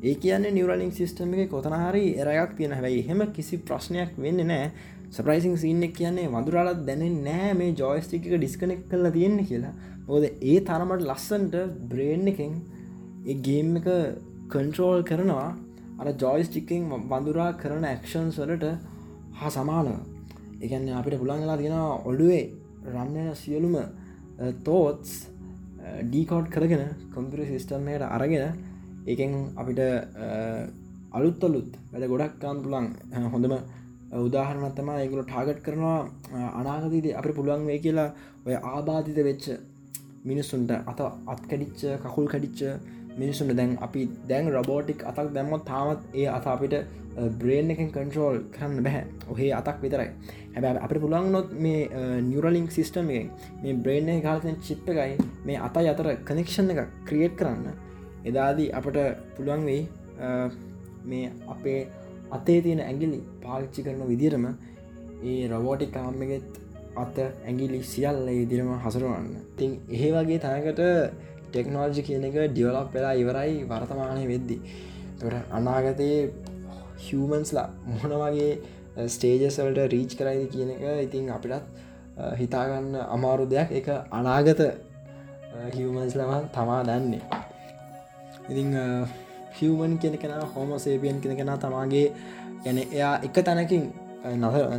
ඒ 0.02 0.14
කියන්නේ 0.16 0.52
නිවරලින් 0.52 0.92
සිස්ටම 0.92 1.34
එක 1.34 1.50
කොතනහරි 1.50 2.04
එරයක් 2.16 2.56
තියෙන 2.56 2.74
හැයි 2.74 3.00
එහෙම 3.00 3.26
කිසි 3.32 3.58
ප්‍රශ්නයක් 3.60 4.18
වෙන්න 4.18 4.46
නෑ 4.46 4.66
සප්‍රයිසින් 5.10 5.56
සින්න 5.56 5.82
කියන්නේ 5.90 6.28
වදුරලත් 6.28 6.80
දැන 6.86 7.02
නෑ 7.22 7.50
මේ 7.54 7.72
ජොයිස්ටික 7.72 8.24
ඩිස්කනෙක් 8.30 8.80
කල්ල 8.90 9.10
තියෙන්න 9.10 9.38
කියලා. 9.42 9.74
ඕද 10.08 10.24
ඒ 10.24 10.56
තරමට 10.60 11.04
ලස්සන්ට 11.04 11.54
බ්‍රේන් 11.90 12.26
එකෙන් 12.28 12.54
ඒ 13.24 13.36
ගේම් 13.40 13.76
එක 13.76 13.88
කන්ට්‍රෝල් 14.50 15.02
කරනවා. 15.02 15.50
අර 15.98 16.06
ජොයිස්ටිකින් 16.14 16.82
වඳුරා 17.04 17.50
කරන 17.54 17.84
ඇක්ෂන්ස් 17.84 18.38
වලට 18.40 18.66
හා 19.32 19.50
සමානව. 19.50 19.94
එකන්න 20.60 20.88
අපිට 20.92 21.18
පුළන්ගලා 21.20 21.56
තියෙන 21.56 21.78
ඔඩුවේ 22.04 22.44
රම්යන 22.86 23.28
සියලුම 23.34 23.76
තෝත්ස් 24.64 25.12
ඩීකෝඩ් 26.04 26.48
කරගෙන 26.48 26.84
කොම්පිරි 27.14 27.46
සිිස්ටම්මයට 27.46 28.04
අරගෙන 28.08 28.44
ඒකෙන් 29.06 29.32
අපිට 29.56 29.80
අලුත් 31.12 31.44
අලුත් 31.44 31.70
වැඩ 31.92 32.08
ගොඩක් 32.12 32.38
කාන් 32.40 32.62
පුලන් 32.64 32.86
හොඳම 33.34 33.54
උදාහරනත්තම 34.20 34.88
ඒකුල 34.94 35.22
ටාගට් 35.22 35.60
කරනවා 35.62 35.98
අනාගතීද 36.54 37.06
අප 37.12 37.28
පුළුවන් 37.30 37.66
වේ 37.68 37.78
කියලා 37.78 38.08
ඔය 38.46 38.56
ආබාධිත 38.64 39.20
වෙච්ච 39.28 39.46
මිනිස්සුන්ට 40.24 40.70
අත 40.90 41.00
අත්කඩිච්ච 41.26 41.80
කකුල් 42.04 42.26
කඩිච්ච 42.28 42.60
මිනිසුන්ට 43.18 43.56
දැන් 43.60 43.72
අපි 43.86 44.00
දැන් 44.28 44.52
රබෝටික් 44.54 45.00
අතක් 45.10 45.28
දැම්මොත් 45.36 45.64
තාමත් 45.70 46.00
ඒ 46.14 46.26
අත 46.36 46.46
අපිට 46.54 46.74
බ්‍රේන් 47.40 47.70
එකෙන් 47.70 47.90
කන්ට්‍රෝල් 47.94 48.38
කරන්න 48.54 48.82
බැහැ 48.86 49.04
ඔහේ 49.32 49.50
අතක් 49.60 49.78
විතරයි. 49.84 50.10
හැබැ 50.54 50.82
අපට 50.84 51.00
පුළුවන් 51.04 51.30
නොත් 51.36 51.48
මේ 51.64 51.80
නිියරලිංක් 52.28 52.70
සිිස්ටම් 52.76 53.10
එක 53.10 53.26
මේ 53.62 53.74
බ්‍රේන් 53.84 54.10
කාලතෙන් 54.22 54.56
චිප් 54.66 54.88
එකයි 54.92 55.14
මේ 55.46 55.58
අතයි 55.66 55.88
අතර 55.92 56.08
කනෙක්ෂන් 56.28 56.72
එක 56.74 56.80
ක්‍රියේට් 57.08 57.36
කරන්න. 57.40 57.66
එදාදී 58.30 58.68
අපට 58.78 58.98
පුළුවන් 59.36 59.64
වෙයි 59.68 59.82
මේ 61.10 61.32
අපේ 61.54 61.80
අතේ 62.36 62.58
තියෙන 62.64 62.80
ඇගිලි 62.80 63.20
පාවිච්චි 63.44 63.86
කරන 63.86 64.02
විදිරම 64.10 64.44
ඒ 65.24 65.42
රවෝටික් 65.52 65.92
කාම්මගෙත් 65.96 66.48
අත 66.96 67.16
ඇගිලි 67.20 67.80
සියල්ල 67.92 68.28
ඉදිරම 68.32 68.70
හසරුවන්න. 68.84 69.30
තින් 69.56 69.70
ඒ 69.90 70.10
වගේ 70.14 70.38
තනකට 70.38 70.82
ටෙක්නෝජි 71.54 72.02
කියන 72.06 72.24
එක 72.28 72.36
ඩියවලක් 72.50 72.88
වෙලා 72.94 73.14
ඉවරයි 73.22 73.54
වර්තමානය 73.70 74.22
වෙද්දි. 74.32 74.56
තොට 75.18 75.34
අනාගතයේ 75.52 76.20
හිවමන්ස්ලා 77.04 77.68
මොන 77.88 78.14
වගේ 78.22 78.52
ස්ටේජස්වලට 79.08 79.80
රීච් 79.94 80.12
කරයිද 80.18 80.44
කියන 80.52 80.70
එක 80.72 80.84
ඉතින් 81.06 81.30
අපිටත් 81.30 81.64
හිතාගන්න 82.40 82.94
අමාරු 83.08 83.44
දෙයක්. 83.46 83.68
එක 83.72 83.88
අනාගත 84.12 84.60
හිවමන්ස්ලම 85.74 86.32
තමා 86.54 86.80
දන්නේ. 86.84 87.22
ඉතිං 88.50 88.70
හිවමන් 89.54 89.98
කෙන 89.98 90.14
කෙන 90.18 90.32
හෝම 90.54 90.70
සේපියන් 90.78 91.20
කෙන 91.20 91.36
කෙන 91.36 91.52
තමාගේ 91.58 92.08
ගැන 92.64 92.78
එයා 92.78 93.14
එක 93.22 93.36
තැනකින් 93.40 93.84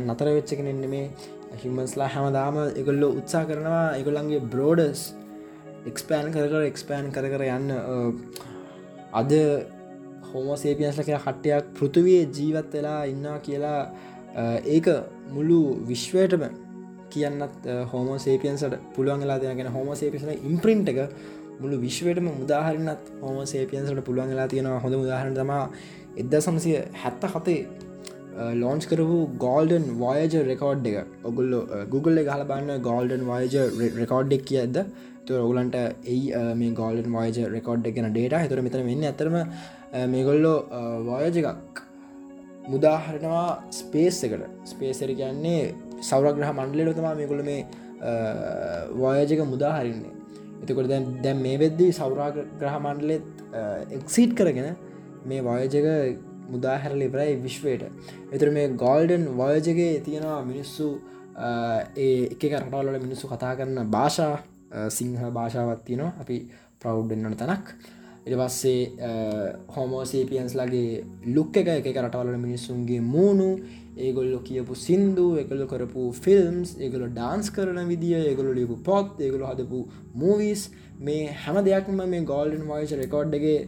නතර 0.04 0.28
වෙච්ච 0.28 0.50
කෙනෙන්න 0.50 0.84
මේ 0.90 1.06
හිමස්ලා 1.54 2.08
හැමදාම 2.08 2.56
එකොල්ලො 2.72 3.08
උත්සා 3.18 3.44
කරනවා 3.44 3.84
එකොල්ලන්ගේ 4.00 4.40
බ්‍රෝඩස් 4.44 5.00
එක්ස්පෑන් 5.86 6.32
කර 6.34 6.50
කර 6.52 6.66
එක්ස්පෑන් 6.66 7.08
කර 7.12 7.30
කර 7.32 7.46
යන්න 7.46 7.68
අද 9.12 9.32
හෝමසේපියන්ස්ල 10.32 11.06
කිය 11.08 11.18
හට්ටයක් 11.18 11.72
පෘතුවයේ 11.78 12.28
ජීවත් 12.28 12.70
වෙලා 12.72 13.00
ඉන්නා 13.06 13.38
කියලා 13.40 13.80
ඒක 14.66 14.92
මුළු 15.32 15.60
විශ්වයටම 15.88 16.46
කියන්නත් 17.10 17.66
හෝමෝසේපියන්සට 17.92 18.78
පුළුවන්ලා 18.94 19.40
දෙනගෙන 19.40 19.72
හෝමසේපිසන 19.72 20.32
ඉම්ප්‍රින්ට් 20.42 20.92
එක 20.92 21.00
මුළු 21.60 21.76
විශ්වයටම 21.80 22.28
මුදාහරනත් 22.32 23.10
හෝම 23.22 23.38
සේපියන්සට 23.46 24.04
පුළුවන් 24.04 24.32
වෙලා 24.32 24.48
තියෙනවා. 24.48 24.80
හොඳ 24.80 24.94
උදාහරන 24.96 25.34
තම 25.34 25.52
එද්ද 26.22 26.34
සමසය 26.38 26.72
හැත්ත 27.02 27.26
හතේ 27.34 27.60
ලෝන්ච් 28.62 28.86
කරපු 28.90 29.18
ගෝල්ඩන් 29.38 29.86
වයජ 30.02 30.34
රෙකෝඩ් 30.50 30.88
එක. 30.90 30.96
ඔගුල්ල 31.24 31.52
Google 31.92 32.24
ගහල 32.28 32.44
බන්න 32.50 32.82
ගෝල්ඩන් 32.88 33.24
වයජ 33.30 33.56
රෙකෝඩ් 34.00 34.36
එක් 34.38 34.44
කිය 34.50 34.60
ඇද 34.64 34.76
තුර 34.78 35.15
ඔගුලන්ට 35.30 35.76
එයි 36.04 36.54
මේ 36.60 36.74
ගෝල්ඩන් 36.80 37.16
වයජ 37.16 37.38
රෙකෝඩ් 37.56 37.88
එකන 37.90 38.10
ඩේට 38.10 38.38
හිතර 38.44 38.62
මෙතන 38.66 38.86
වෙන්න 38.90 39.08
ඇතරම 39.10 39.36
මේගොල්ලෝ 40.12 40.58
වයජ 41.08 41.40
එකක් 41.42 41.82
මුදාහරනවා 42.68 43.48
ස්පේස් 43.70 44.22
එකට. 44.26 44.46
ස්පේසර 44.64 45.10
කියන්නේ 45.20 45.74
සෞරග්‍රහ 46.02 46.52
මණ්ඩලට 46.52 46.98
තමා 46.98 47.14
මේකොළ 47.14 47.42
මේ 47.50 47.66
වයජක 49.26 49.42
මුදාහරින්නේ 49.54 50.14
එතකොට 50.62 50.88
දැන් 50.88 51.04
දැම් 51.22 51.42
මේ 51.42 51.58
වෙද්දී 51.58 51.92
සෞරාග්‍රහ 51.92 52.76
මණ්ඩලෙත් 52.78 53.26
එක්සිට් 53.98 54.32
කරගෙන 54.38 54.68
මේ 55.24 55.42
වයජක 55.42 55.86
මුදාහැරල 56.48 57.02
ඉවරයි 57.02 57.36
විශ්වයට. 57.44 57.82
එතර 58.32 58.50
මේ 58.50 58.68
ගෝල්ඩන් 58.84 59.24
වයජගේ 59.40 59.92
තියෙනවා 60.00 60.40
මිනිස්සු 60.50 60.86
ඒ 61.96 62.12
එක 62.26 62.42
රටවල්ල 62.52 63.00
මිනිස්සු 63.06 63.28
කතා 63.28 63.54
කරන්න 63.58 63.90
භාෂා 63.90 64.34
සිංහ 64.90 65.16
භාෂාවත් 65.32 65.84
තියනවා. 65.84 66.12
අපි 66.20 66.36
ප්‍රෞඩ්ඩන්නට 66.80 67.38
තැනක්. 67.38 67.66
එට 68.26 68.36
පස්සේ 68.36 69.10
හෝමෝසේපියන්ස් 69.68 70.54
ලගේ 70.54 71.04
ලුක් 71.34 71.56
එක. 71.56 71.68
එක 71.80 71.96
රටවල 71.96 72.38
මිනිස්සුන්ගේ 72.38 73.00
මූුණු. 73.02 73.50
ඒගොල්ලො 73.98 74.38
කියපු 74.44 74.74
සින්දු 74.76 75.26
එකගොල 75.40 75.62
කරපු 75.66 76.02
ෆිල්ම්ස් 76.14 76.74
ඒගොල 76.78 77.04
ඩාන්ස් 77.08 77.46
කරන 77.50 77.78
විදිිය 77.88 78.26
ඒගොල 78.30 78.50
ලිපු 78.54 78.76
පොත් 78.88 79.20
ඒගොල 79.20 79.44
හදපු 79.50 79.78
මූවිස් 80.14 80.64
මේ 81.00 81.30
හැම 81.34 81.56
දෙයක්ම 81.64 82.02
මේ 82.06 82.24
ගෝල්ඩන් 82.32 82.66
වයිස් 82.70 82.92
රෙකෝඩ්ඩගේ 83.02 83.58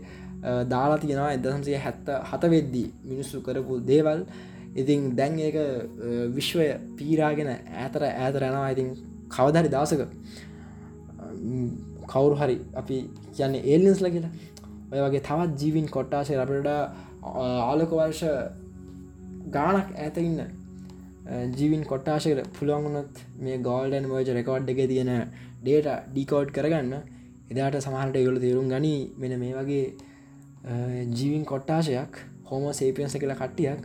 දාලා 0.67 0.99
තියෙනවා. 0.99 1.33
එදසන්සේ 1.33 1.79
හැත්ත 1.79 2.11
හත 2.31 2.51
වෙද්දී 2.55 2.87
මිනිස්සු 3.05 3.41
කරපු 3.41 3.81
දේවල්. 3.83 4.27
ඉතින් 4.77 5.17
දැන් 5.17 5.39
ඒක 5.39 5.57
විශ්වය 6.37 6.69
පීරාගෙන 6.99 7.51
ඇතර 7.55 8.03
ඇතර 8.05 8.43
යනවා. 8.43 8.69
ඉතින් 8.75 8.89
කවදරි 9.29 9.69
දවසක 9.69 10.03
කවුරු 12.13 12.35
හරි 12.41 12.57
අපි 12.75 12.97
කියන්නේ 13.37 13.63
ඒල්ලින්ස්ල 13.65 14.09
කියලා. 14.15 14.33
ඔය 14.93 15.01
වගේ 15.05 15.23
තවත් 15.29 15.61
ජීවින් 15.61 15.87
කොට්ටාශය 15.97 16.35
රපට 16.37 16.69
ආලක 17.63 17.91
වර්ෂ 17.91 18.23
ගානක් 19.57 19.89
ඇත 19.97 20.17
ඉන්න 20.19 20.41
ජීවින් 21.59 21.85
කොට්ටාශයට 21.85 22.41
පුළුවන්ගුණොත් 22.59 23.23
මේ 23.41 23.59
ගෝල්ඩන් 23.69 24.09
මෝජ 24.11 24.33
රෙකෝඩ් 24.39 24.73
එක 24.73 24.81
තියෙන 24.93 25.13
ඩේට 25.63 25.89
ඩිකෝඩ් 26.13 26.55
කරගන්න. 26.57 26.95
එදාට 27.51 27.81
සමහට 27.81 28.17
යොල 28.27 28.39
තේරුම් 28.41 28.69
ගනී 28.73 29.01
මෙන 29.19 29.35
මේ 29.43 29.55
වගේ 29.59 29.87
ජීවින් 31.17 31.45
කොට්ටාශයක් 31.53 32.23
හෝම 32.51 32.65
සේපියන්ස 32.73 33.17
කියලා 33.21 33.41
කට්ටියක් 33.43 33.83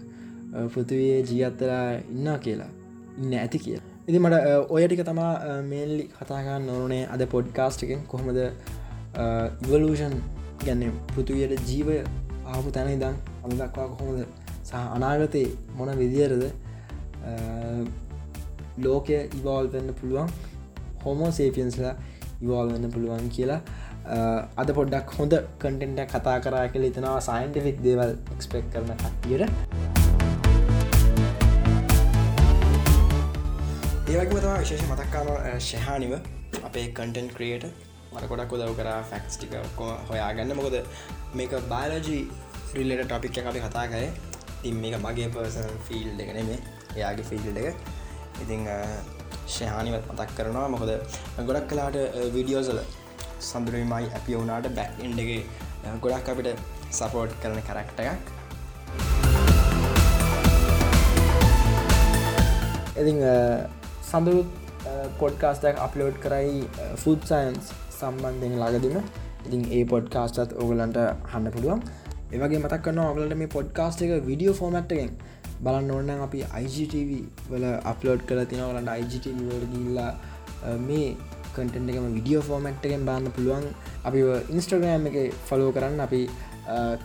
පෘතිවයේ 0.73 1.19
ජීअත්තලා 1.29 1.85
ඉන්න 2.11 2.29
කියලා. 2.45 2.71
ඉන්න 3.17 3.33
ඇති 3.39 3.59
කිය 3.65 3.79
ඉති 4.07 4.19
මට 4.19 4.35
ඔය 4.75 4.83
ටික 4.85 5.01
තමා 5.07 5.33
මේල්ලි 5.71 6.05
කතාගන්න 6.15 6.65
නොරනේ 6.69 7.03
අද 7.13 7.21
පොඩ්කාස්ට් 7.33 7.83
එකෙන්. 7.85 8.01
කොහොමද 8.11 8.39
ඉවලූෂන් 9.65 10.15
ගැන්න 10.65 10.83
පෘතුවයට 11.13 11.63
ජීවය 11.69 11.95
ආපු 12.53 12.73
තැන 12.77 12.89
ඉදන් 12.95 13.15
අම 13.43 13.53
දක්වා 13.61 13.87
කොහොමද 13.93 14.19
සහ 14.67 14.73
අනාගතයේ 14.97 15.53
මොන 15.77 15.93
විදිරද 16.01 16.43
ලෝකය 18.87 19.17
ඉවල් 19.39 19.71
වෙන්න 19.77 19.95
පුළුවන් 20.01 20.29
හොමෝ 21.05 21.31
සේපියන්ස්ලා 21.39 21.95
ඉවල් 22.43 22.75
වෙන්න 22.75 22.91
පුළුවන් 22.95 23.33
කියලා. 23.37 23.61
අද 24.61 24.69
පොඩ්ඩක් 24.79 25.17
හොඳ 25.19 25.33
කටෙන්ට 25.61 26.07
කතා 26.13 26.37
කරා 26.45 26.65
කළ 26.73 26.91
එතනවා 26.91 27.19
සයින්ටිෆික් 27.29 27.83
දේවල් 27.87 28.17
එක්ස්පෙක් 28.35 28.65
කරන 28.73 28.97
කට්ටියට. 29.03 30.02
ඒවගේ 34.13 34.41
තම 34.41 34.51
විශේෂ 34.61 34.83
මතක්කාම 34.89 35.27
ශහානිව 35.67 36.11
අපේ 36.67 36.83
කටන් 36.97 37.27
ක්‍රියට 37.35 37.63
මට 38.13 38.27
ගොඩක් 38.31 38.51
උදව 38.55 38.73
කර 38.79 38.89
ෆැක්ස් 39.11 39.37
ටික 39.41 39.53
හොයාගන්න. 40.09 40.51
මොකද 40.59 40.75
මේක 41.39 41.53
බාලජී 41.71 42.19
රිල්ලට 42.77 43.03
ටොපික් 43.07 43.39
අපි 43.51 43.63
කතා 43.65 43.85
කරේ. 43.93 44.11
තින් 44.61 44.75
මේක 44.83 44.95
මගේ 45.05 45.29
පර්සන් 45.35 45.69
ෆිල් 45.87 46.21
එකන 46.25 46.39
මේ 46.49 46.59
එයාගේ 46.97 47.27
ෆිල්ඩ 47.31 47.57
එක. 47.63 47.75
ඉතිං 48.43 48.61
ශහානිවත් 49.55 50.05
මතක් 50.13 50.29
කරනවා. 50.37 50.67
මොකද 50.75 50.91
ගොඩක් 51.49 51.67
කලාට 51.71 51.97
විඩියෝසල 52.37 52.81
සඳරුමයි 53.49 54.05
අපි 54.19 54.39
වුනාට 54.39 54.67
බැක් 54.79 55.05
ඉන්ඩගේ 55.07 55.41
ගොඩක් 56.05 56.33
අපිට 56.33 56.51
සපෝට් 56.99 57.39
කරන 57.41 57.61
කරක්ට 57.69 58.03
එකක්. 58.09 58.27
ඉති 63.01 63.13
සඳරුත් 64.13 64.49
පොඩ්කාස්ටක් 65.19 65.77
අප්ලෝඩ් 65.83 66.17
කරයි 66.23 66.57
ෆුඩ් 67.03 67.21
සයින්ස් 67.29 67.69
සම්බන්ධයෙන් 67.99 68.55
ලාගදින 68.61 68.97
ඉතින් 69.45 69.61
ඒ 69.77 69.83
පොඩ්කාස්ටත් 69.93 70.51
ඕගලන්ට 70.61 70.99
හන්න 71.31 71.53
පුළුවන්. 71.55 71.81
ඒවගේ 72.33 72.59
මතක් 72.63 72.81
කන්න 72.85 73.01
ඔගලට 73.05 73.35
මේ 73.41 73.49
පොඩ්කාස්ට 73.55 74.03
එක 74.05 74.13
විඩියෝ 74.29 74.55
ෆෝමට්ගෙන් 74.59 75.11
බලන්න 75.65 75.91
ඕන්න 75.95 76.23
අපි 76.27 76.39
IGTV 76.61 77.11
වල 77.51 77.65
අප්ලෝඩ් 77.91 78.21
කර 78.29 78.43
තිනවලට 78.53 78.93
IGTV 79.01 79.41
වල 79.49 79.65
ගිල්ලා 79.73 80.11
මේ 80.87 81.09
කටෙන්ට 81.55 81.91
එකම 81.93 82.07
විඩියෝ 82.17 82.45
ෆෝමට් 82.49 82.87
එකෙන් 82.89 83.09
බාන්න 83.09 83.33
පුළුවන්. 83.35 83.67
අපි 84.07 84.19
ඉන්ස්ට්‍රගෑම් 84.55 85.11
එක 85.11 85.17
ෆලෝ 85.49 85.71
කරන්න. 85.77 85.99
අපි 86.07 86.21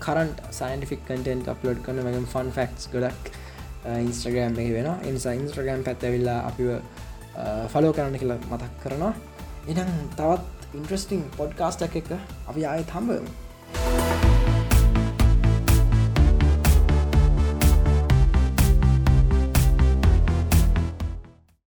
කරන්ට 0.05 0.39
සයින්ටිෆික් 0.61 1.05
කටෙන්ට 1.09 1.53
අප්ලෝඩ් 1.55 1.85
කරන 1.87 2.05
මගම් 2.07 2.27
ෆන් 2.35 2.57
ෆක්ස් 2.57 2.91
ගොඩක් 2.95 3.33
ඉන්ස්ට්‍රගෑම් 4.07 4.59
එක 4.63 4.71
වෙන 4.77 4.89
ඉනිසා 5.11 5.33
ඉන්ස්ට්‍රගෑම් 5.41 5.83
පැත්තවෙල්ලා 5.89 6.39
අපිව 6.51 6.69
ෆලෝ 7.73 7.93
කරන්න 7.97 8.21
කියලා 8.23 8.39
මතක් 8.53 8.73
කරනවා. 8.85 9.13
එනම් 9.71 9.93
තවත් 10.19 10.75
ඉන්ට්‍රස්ටිං 10.79 11.23
පොඩ්කාස්ටක් 11.37 11.95
එක 12.01 12.09
අපි 12.51 12.65
ආය 12.73 12.83
තම්බම 12.93 13.27